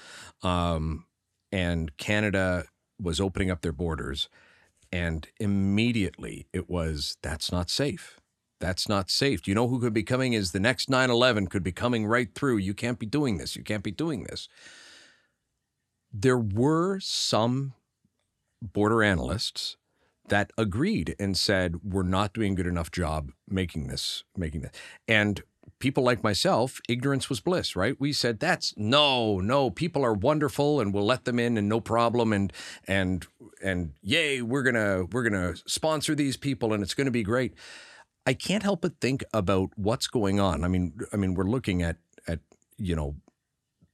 [0.42, 1.06] um,
[1.52, 2.66] and Canada
[3.02, 4.30] was opening up their borders,
[4.92, 8.20] and immediately it was that's not safe.
[8.60, 9.42] That's not safe.
[9.42, 10.32] Do you know who could be coming?
[10.32, 12.58] Is the next 9 11 could be coming right through.
[12.58, 13.58] You can't be doing this.
[13.58, 14.48] You can't be doing this.
[16.14, 17.74] There were some
[18.62, 19.76] border analysts
[20.30, 24.72] that agreed and said we're not doing a good enough job making this making this
[25.08, 25.44] and
[25.80, 30.80] people like myself ignorance was bliss right we said that's no no people are wonderful
[30.80, 32.54] and we'll let them in and no problem and
[32.88, 33.28] and
[33.62, 37.54] and yay we're gonna we're gonna sponsor these people and it's gonna be great
[38.26, 40.64] I can't help but think about what's going on.
[40.64, 41.98] I mean, I mean, we're looking at
[42.28, 42.40] at
[42.78, 43.16] you know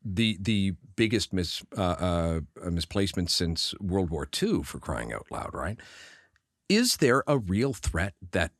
[0.05, 5.51] the the biggest mis uh, uh, misplacement since World War II for crying out loud,
[5.53, 5.79] right?
[6.69, 8.51] Is there a real threat that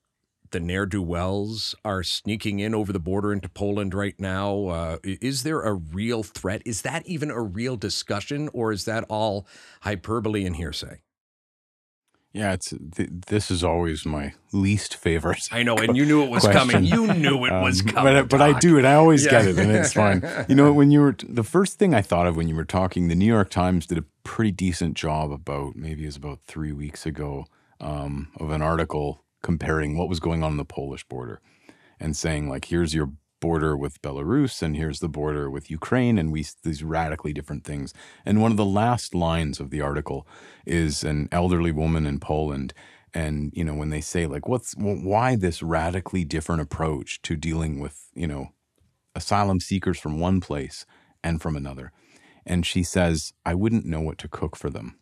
[0.52, 4.66] the ne'er do wells are sneaking in over the border into Poland right now?
[4.68, 6.64] Uh, is there a real threat?
[6.66, 9.46] Is that even a real discussion, or is that all
[9.82, 11.02] hyperbole and hearsay?
[12.34, 15.48] Yeah, it's th- this is always my least favorite.
[15.52, 16.70] I know, and you knew it was Question.
[16.70, 16.84] coming.
[16.86, 18.14] You knew it was Um, coming.
[18.16, 18.86] But, but I do it.
[18.86, 19.32] I always Yeah.
[19.32, 20.24] get it, and it's fine.
[20.48, 23.08] You know, when you were the first thing I thought of when you were talking,
[23.08, 26.72] the New York Times did a pretty decent job about maybe it was about three
[26.72, 27.46] weeks ago
[27.80, 31.42] um, of an article comparing what was going on in the Polish border
[32.00, 36.32] and saying like, here's your border with Belarus and here's the border with Ukraine, and
[36.32, 37.94] we these radically different things.
[38.26, 40.28] And one of the last lines of the article
[40.66, 42.74] is an elderly woman in Poland
[43.14, 47.80] and you know when they say like what's why this radically different approach to dealing
[47.80, 48.50] with you know
[49.16, 50.86] asylum seekers from one place
[51.24, 51.92] and from another.
[52.46, 54.98] And she says i wouldn't know what to cook for them.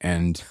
[0.00, 0.42] And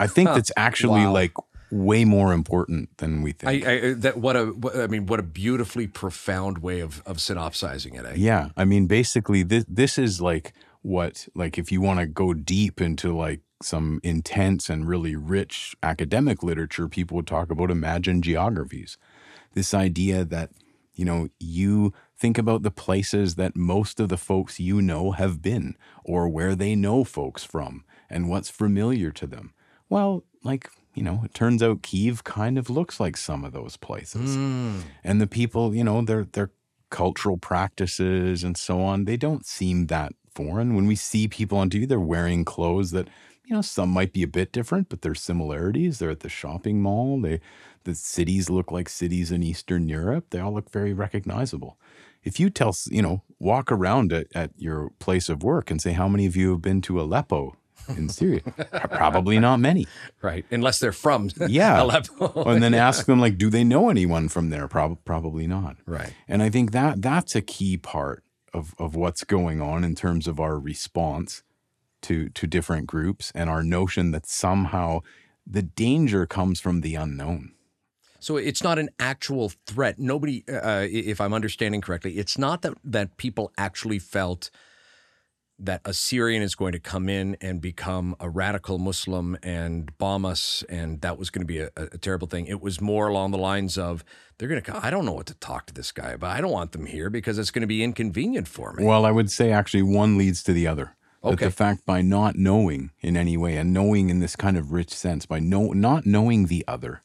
[0.00, 1.12] i think that's actually Wow.
[1.12, 1.32] like
[1.70, 5.18] way more important than we think I, I that what a what, I mean what
[5.18, 8.06] a beautifully profound way of of synopsizing it.
[8.06, 8.14] Eh?
[8.16, 12.32] Yeah, I mean, basically, this this is like what like if you want to go
[12.34, 18.22] deep into like some intense and really rich academic literature, people would talk about imagined
[18.22, 18.96] geographies.
[19.54, 20.50] This idea that
[20.94, 25.42] you know you think about the places that most of the folks you know have
[25.42, 29.54] been, or where they know folks from, and what's familiar to them.
[29.94, 33.76] Well, like you know, it turns out Kiev kind of looks like some of those
[33.76, 34.82] places Mm.
[35.04, 36.50] and the people, you know, their their
[36.90, 40.74] cultural practices and so on, they don't seem that foreign.
[40.74, 43.06] When we see people on TV, they're wearing clothes that,
[43.46, 45.98] you know, some might be a bit different, but there's similarities.
[45.98, 47.20] They're at the shopping mall.
[47.20, 47.40] They
[47.84, 50.24] the cities look like cities in Eastern Europe.
[50.30, 51.78] They all look very recognizable.
[52.24, 55.92] If you tell, you know, walk around at, at your place of work and say,
[55.92, 57.56] how many of you have been to Aleppo
[57.88, 58.40] in Syria?
[58.90, 59.86] Probably not many.
[60.22, 61.82] Right, unless they're from Yeah.
[61.84, 62.44] Aleppo.
[62.44, 64.68] and then ask them like, do they know anyone from there?
[64.68, 65.76] Prob- probably not.
[65.86, 66.12] right.
[66.28, 68.22] And I think that that's a key part
[68.52, 71.42] of, of what's going on in terms of our response
[72.02, 75.00] to to different groups and our notion that somehow
[75.46, 77.52] the danger comes from the unknown.
[78.20, 79.98] So it's not an actual threat.
[79.98, 84.50] Nobody, uh, if I'm understanding correctly, it's not that that people actually felt
[85.58, 90.24] that a Syrian is going to come in and become a radical Muslim and bomb
[90.24, 92.46] us, and that was going to be a, a terrible thing.
[92.46, 94.04] It was more along the lines of
[94.38, 94.84] they're going to.
[94.84, 96.36] I don't know what to talk to this guy about.
[96.36, 98.84] I don't want them here because it's going to be inconvenient for me.
[98.84, 100.96] Well, I would say actually one leads to the other.
[101.22, 101.46] That Okay.
[101.46, 104.90] the fact by not knowing in any way and knowing in this kind of rich
[104.90, 107.02] sense, by no not knowing the other,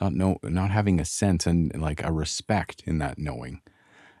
[0.00, 3.60] not know not having a sense and like a respect in that knowing,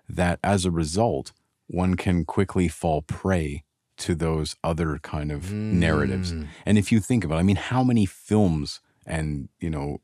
[0.08, 1.32] that as a result,
[1.68, 3.64] one can quickly fall prey
[3.98, 6.32] to those other kind of narratives.
[6.32, 6.48] Mm.
[6.66, 9.98] And if you think about it, I mean, how many films and, you know,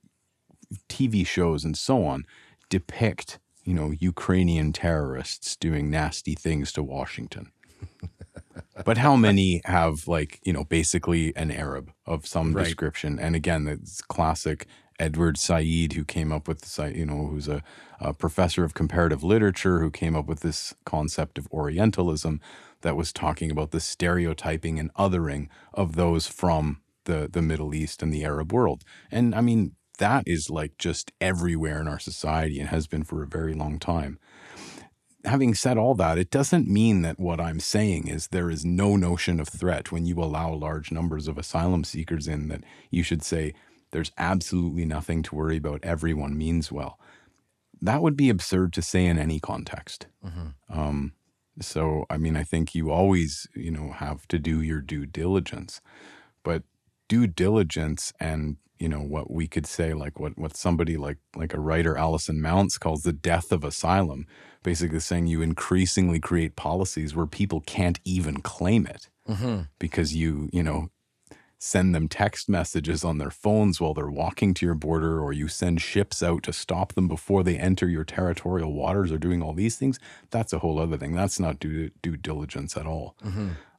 [0.88, 2.24] TV shows and so on
[2.70, 7.52] depict, you know, Ukrainian terrorists doing nasty things to Washington?
[8.84, 12.64] but how many have like you know basically an Arab of some Right.
[12.64, 13.18] description?
[13.18, 14.66] And again, it's classic
[14.98, 17.62] Edward Said, who came up with this, you know, who's a,
[18.00, 22.40] a professor of comparative literature, who came up with this concept of Orientalism
[22.82, 28.02] that was talking about the stereotyping and othering of those from the the Middle East
[28.02, 28.84] and the Arab world.
[29.10, 33.22] And I mean, that is like just everywhere in our society and has been for
[33.22, 34.18] a very long time
[35.24, 38.96] having said all that, it doesn't mean that what I'm saying is there is no
[38.96, 43.22] notion of threat when you allow large numbers of asylum seekers in, that you should
[43.22, 43.54] say
[43.94, 45.78] there's absolutely nothing to worry about.
[45.84, 46.98] Everyone means well.
[47.80, 50.08] That would be absurd to say in any context.
[50.68, 51.12] Um,
[51.60, 55.80] so, I mean, I think you always, you know, have to do your due diligence,
[56.42, 56.64] but
[57.08, 61.54] due diligence and you know what we could say like what what somebody like like
[61.54, 64.26] a writer Alison Mountz calls the death of asylum
[64.64, 69.08] basically saying you increasingly create policies where people can't even claim it
[69.78, 70.88] because you you know
[71.58, 75.48] send them text messages on their phones while they're walking to your border or you
[75.48, 79.52] send ships out to stop them before they enter your territorial waters or doing all
[79.54, 79.98] these things
[80.30, 81.14] that's a whole other thing.
[81.14, 83.16] That's not due due diligence at all.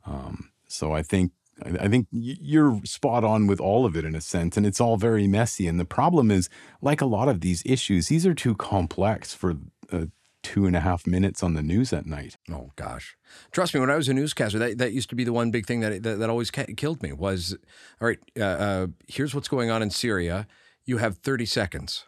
[0.06, 1.32] Um, so I think
[1.64, 4.82] I I think you're spot on with all of it in a sense, and it's
[4.82, 5.68] all very messy.
[5.68, 6.50] And the problem is,
[6.82, 9.56] like a lot of these issues, these are too complex for
[9.92, 10.06] uh,
[10.46, 12.38] two and a half minutes on the news at night.
[12.52, 13.16] Oh gosh,
[13.52, 13.80] trust me.
[13.80, 16.04] When I was a newscaster, that, that used to be the one big thing that
[16.04, 17.58] that, that always ca- killed me was,
[18.00, 20.46] all right, uh, uh, here's what's going on in Syria.
[20.86, 22.06] You have 30 seconds.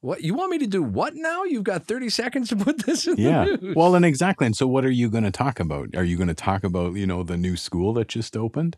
[0.00, 0.82] What you want me to do?
[0.82, 1.44] What now?
[1.44, 3.44] You've got 30 seconds to put this in Yeah.
[3.44, 3.76] the news.
[3.76, 4.46] Well, and exactly.
[4.46, 5.94] And so, what are you going to talk about?
[5.96, 8.76] Are you going to talk about, you know, the new school that just opened?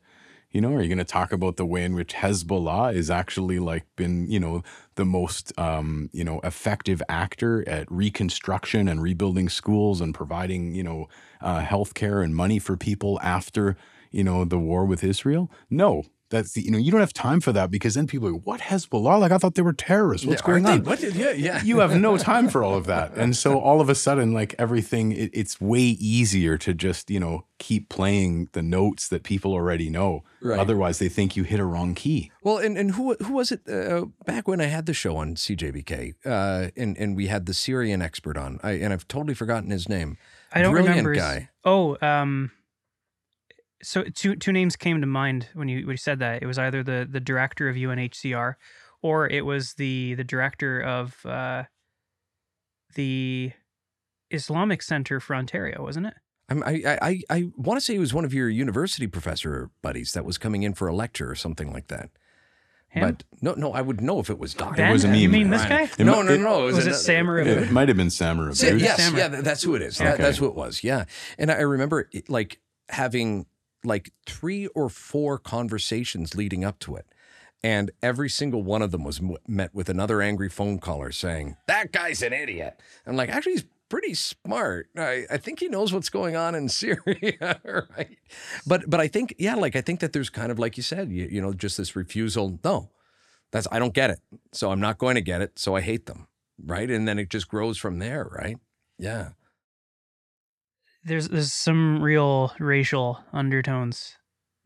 [0.55, 3.59] You know, are you going to talk about the way in which Hezbollah is actually
[3.59, 4.63] like been, you know,
[4.95, 10.85] the most, um, you know, effective actor at reconstruction and rebuilding schools and providing, you
[10.85, 11.09] know,
[11.41, 13.77] uh, healthcare and money for people after,
[14.13, 15.51] you know, the war with Israel?
[15.71, 16.05] No.
[16.31, 18.61] That's the, you know, you don't have time for that because then people are, what
[18.61, 19.21] Hezbollah?
[19.21, 20.27] Like, I thought they were terrorists.
[20.27, 20.83] What's Yeah, going on?
[20.85, 21.63] What did, yeah, yeah.
[21.65, 23.13] you have no time for all of that.
[23.15, 27.21] And so all of a sudden, like everything, it, it's way easier to just, you
[27.21, 30.25] know, keep playing the notes that people already know.
[30.43, 30.59] Right.
[30.59, 32.33] Otherwise, they think you hit a wrong key.
[32.43, 35.37] Well, and, and who who was it uh, back when I had the show on
[35.37, 39.71] CJBK, uh, and and we had the Syrian expert on, I, and I've totally forgotten
[39.71, 40.19] his name.
[40.53, 41.13] I don't Brilliant remember.
[41.15, 41.49] his- guy.
[41.65, 42.51] Oh, um,
[43.85, 46.43] so two two names came to mind when you when you said that.
[46.43, 48.55] It was either the the director of UNHCR,
[49.03, 51.65] or it was the the director of uh,
[52.95, 53.53] the
[54.31, 56.15] Islamic Center for Ontario, wasn't it?
[56.49, 59.71] I'm, I I I, I want to say he was one of your university professor
[59.83, 62.11] buddies that was coming in for a lecture or something like that.
[62.89, 63.01] Him?
[63.03, 64.77] But no, no, I would know if it was Doctor.
[64.77, 64.93] Ben?
[64.93, 65.83] was a You mean this guy?
[65.99, 66.65] It No, mi- no, it- no, no.
[66.67, 68.55] Was it another- Sam or It might have been Samara.
[68.55, 68.83] Sa- Bruce.
[68.83, 69.19] yes, Sammer.
[69.19, 69.99] yeah, that's who it is.
[69.99, 70.23] That, Okay.
[70.23, 70.85] That's who it was.
[70.85, 71.07] Yeah,
[71.39, 72.61] and I remember it, like
[72.91, 73.47] having
[73.85, 77.07] like three or four conversations leading up to it,
[77.63, 81.57] and every single one of them was m- met with another angry phone caller saying
[81.67, 82.81] that guy's an idiot.
[83.07, 84.89] I'm like, actually, he's pretty smart.
[84.97, 88.19] I, I think he knows what's going on in Syria, right?
[88.67, 91.11] But but I think yeah, like I think that there's kind of like you said,
[91.11, 92.59] you, you know, just this refusal.
[92.65, 92.91] No,
[93.53, 94.21] that's I don't get it,
[94.53, 96.27] so I'm not going to get it, so I hate them,
[96.65, 96.91] right?
[96.91, 98.59] And then it just grows from there, right?
[98.99, 99.31] Yeah.
[101.05, 104.17] There's there's some real racial undertones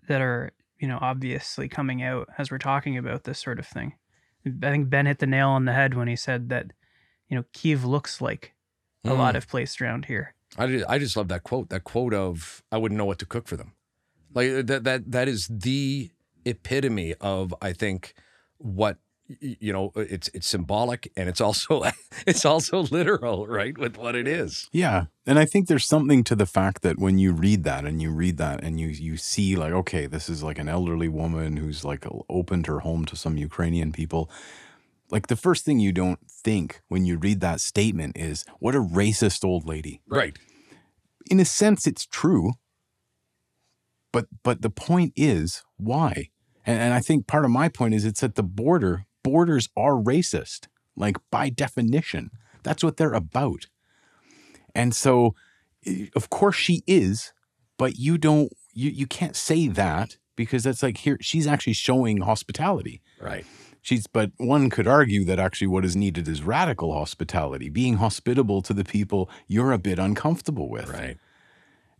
[0.08, 3.94] that are you know obviously coming out as we're talking about this sort of thing.
[4.46, 6.72] I think Ben hit the nail on the head when he said that
[7.28, 8.54] you know Kiev looks like
[9.04, 9.38] a lot Mm.
[9.38, 10.34] of places around here.
[10.56, 11.68] I just, I just love that quote.
[11.70, 13.72] That quote of I wouldn't know what to cook for them.
[14.34, 16.10] Like that that that is the
[16.44, 18.14] epitome of I think
[18.58, 18.98] what
[19.40, 21.82] you know uh, it's it's symbolic and it's also
[22.26, 23.76] it's also literal, right?
[23.76, 24.68] With what it is.
[24.72, 25.06] Yeah.
[25.26, 28.10] And I think there's something to the fact that when you read that and you
[28.10, 31.84] read that and you you see like okay, this is like an elderly woman who's
[31.84, 34.30] like opened her home to some Ukrainian people.
[35.10, 38.80] Like the first thing you don't think when you read that statement is what a
[38.80, 40.00] racist old lady.
[40.06, 40.38] Right.
[41.30, 42.52] In a sense it's true.
[44.12, 46.30] But but the point is why?
[46.64, 49.04] And and I think part of my point is it's at the border.
[49.28, 50.68] Borders are racist.
[50.96, 52.30] Like by definition.
[52.62, 53.66] That's what they're about.
[54.74, 55.34] And so,
[56.16, 57.32] of course, she is,
[57.76, 62.18] but you don't, you, you can't say that because that's like here, she's actually showing
[62.18, 63.00] hospitality.
[63.20, 63.44] Right.
[63.80, 68.60] She's, but one could argue that actually what is needed is radical hospitality, being hospitable
[68.62, 70.88] to the people you're a bit uncomfortable with.
[70.90, 71.16] Right.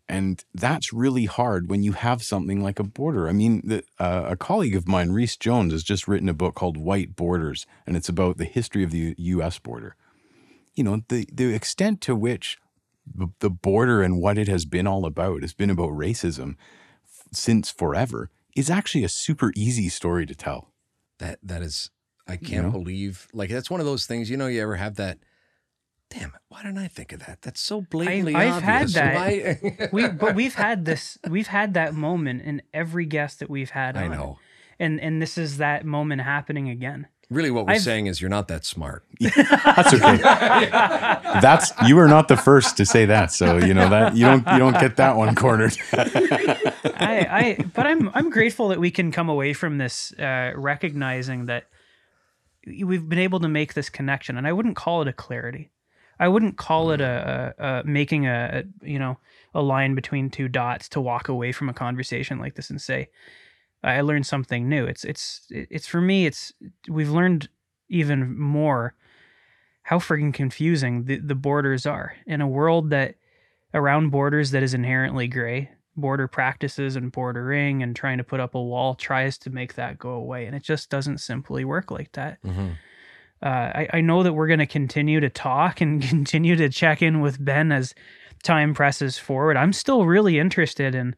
[0.08, 3.28] And that's really hard when you have something like a border.
[3.28, 6.54] I mean, the, uh, a colleague of mine, Reece Jones, has just written a book
[6.54, 9.58] called White Borders, and it's about the history of the U- U.S.
[9.58, 9.96] border.
[10.74, 12.56] You know, the, the extent to which
[13.40, 16.56] the, border and what it has been all about has been about racism
[17.04, 20.72] f- since forever is actually a super easy story to tell.
[21.18, 21.90] That that is
[22.26, 22.70] I can't know?
[22.70, 25.18] believe like that's one of those things, you know, you ever have that
[26.10, 26.40] Damn it!
[26.48, 27.42] Why didn't I think of that?
[27.42, 29.60] That's so blatantly I've had obvious.
[29.60, 29.88] that.
[29.92, 33.96] We but we've had this we've had that moment in every guest that we've had.
[33.96, 34.10] I on.
[34.12, 34.38] know.
[34.80, 37.08] And and this is that moment happening again.
[37.30, 39.04] Really, what we're I've- saying is you're not that smart.
[39.20, 40.16] That's okay.
[41.42, 44.46] That's you are not the first to say that, so you know that you don't
[44.50, 45.76] you don't get that one cornered.
[45.92, 47.26] I,
[47.60, 51.64] I but I'm I'm grateful that we can come away from this uh, recognizing that
[52.66, 55.70] we've been able to make this connection, and I wouldn't call it a clarity.
[56.20, 59.18] I wouldn't call it a, a, a making a, a you know
[59.54, 63.08] a line between two dots to walk away from a conversation like this and say
[63.82, 64.84] I learned something new.
[64.84, 66.26] It's it's it's for me.
[66.26, 66.52] It's
[66.88, 67.48] we've learned
[67.88, 68.94] even more
[69.82, 73.14] how friggin' confusing the, the borders are in a world that
[73.72, 78.54] around borders that is inherently gray border practices and bordering and trying to put up
[78.54, 82.12] a wall tries to make that go away and it just doesn't simply work like
[82.12, 82.68] that Mm-hmm.
[83.42, 87.02] Uh, I, I know that we're going to continue to talk and continue to check
[87.02, 87.94] in with ben as
[88.42, 89.56] time presses forward.
[89.56, 91.14] I'm still really interested in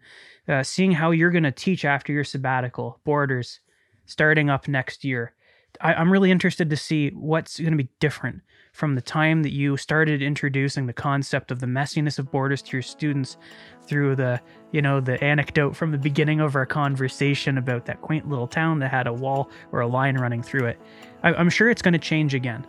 [0.48, 3.60] uh, seeing how you're going to teach after your sabbatical borders
[4.06, 5.34] starting up next year.
[5.80, 8.42] I, i'm really interested to see what's going to be different
[8.72, 12.76] from the time that you started introducing the concept of the messiness of borders to
[12.76, 13.36] your students
[13.82, 14.40] through the
[14.72, 18.78] you know the anecdote from the beginning of our conversation about that quaint little town
[18.78, 20.80] that had a wall or a line running through it
[21.22, 22.64] I, i'm sure it's going to change again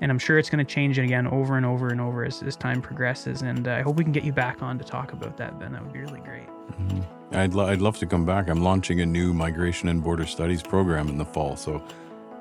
[0.00, 2.56] and I'm sure it's going to change again over and over and over as, as
[2.56, 3.42] time progresses.
[3.42, 5.70] And uh, I hope we can get you back on to talk about that, Ben.
[5.72, 6.48] That would be really great.
[6.72, 7.04] Mhm.
[7.30, 8.48] I'd, lo- I'd love to come back.
[8.48, 11.54] I'm launching a new migration and border studies program in the fall.
[11.54, 11.80] So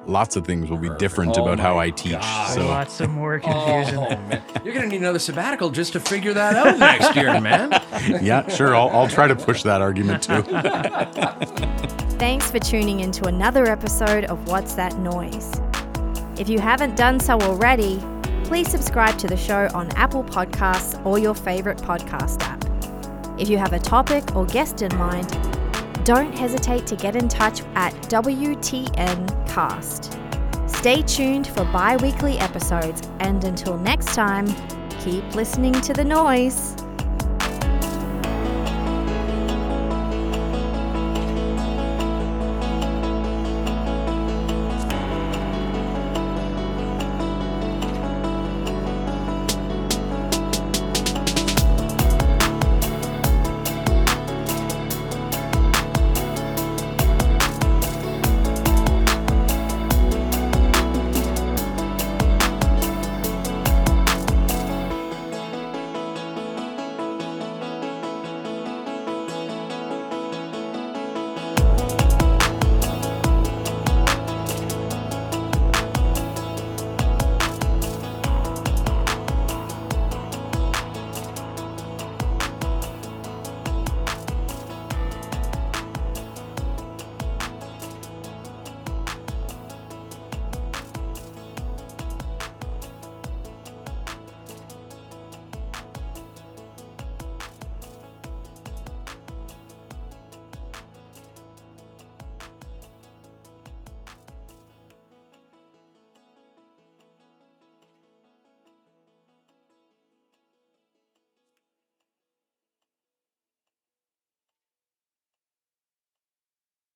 [0.08, 2.14] lots of things will be different Oh about how oh I teach.
[2.14, 2.54] God.
[2.56, 4.28] So Lots of more Oh, confusion.
[4.28, 4.42] man.
[4.64, 7.72] You're going to need another sabbatical just to figure that out next year, man.
[8.22, 8.76] yeah, sure.
[8.76, 10.42] I'll, I'll try to push that argument too.
[12.18, 15.52] Thanks for tuning in to another episode of What's That Noise?
[16.38, 18.00] If you haven't done so already,
[18.44, 22.60] please subscribe to the show on Apple Podcasts or your favorite podcast app.
[23.40, 25.30] If you have a topic or guest in mind,
[26.04, 30.18] don't hesitate to get in touch at WTN Cast.
[30.66, 34.48] Stay tuned for bi weekly episodes, and until next time,
[35.02, 36.81] keep listening to the noise.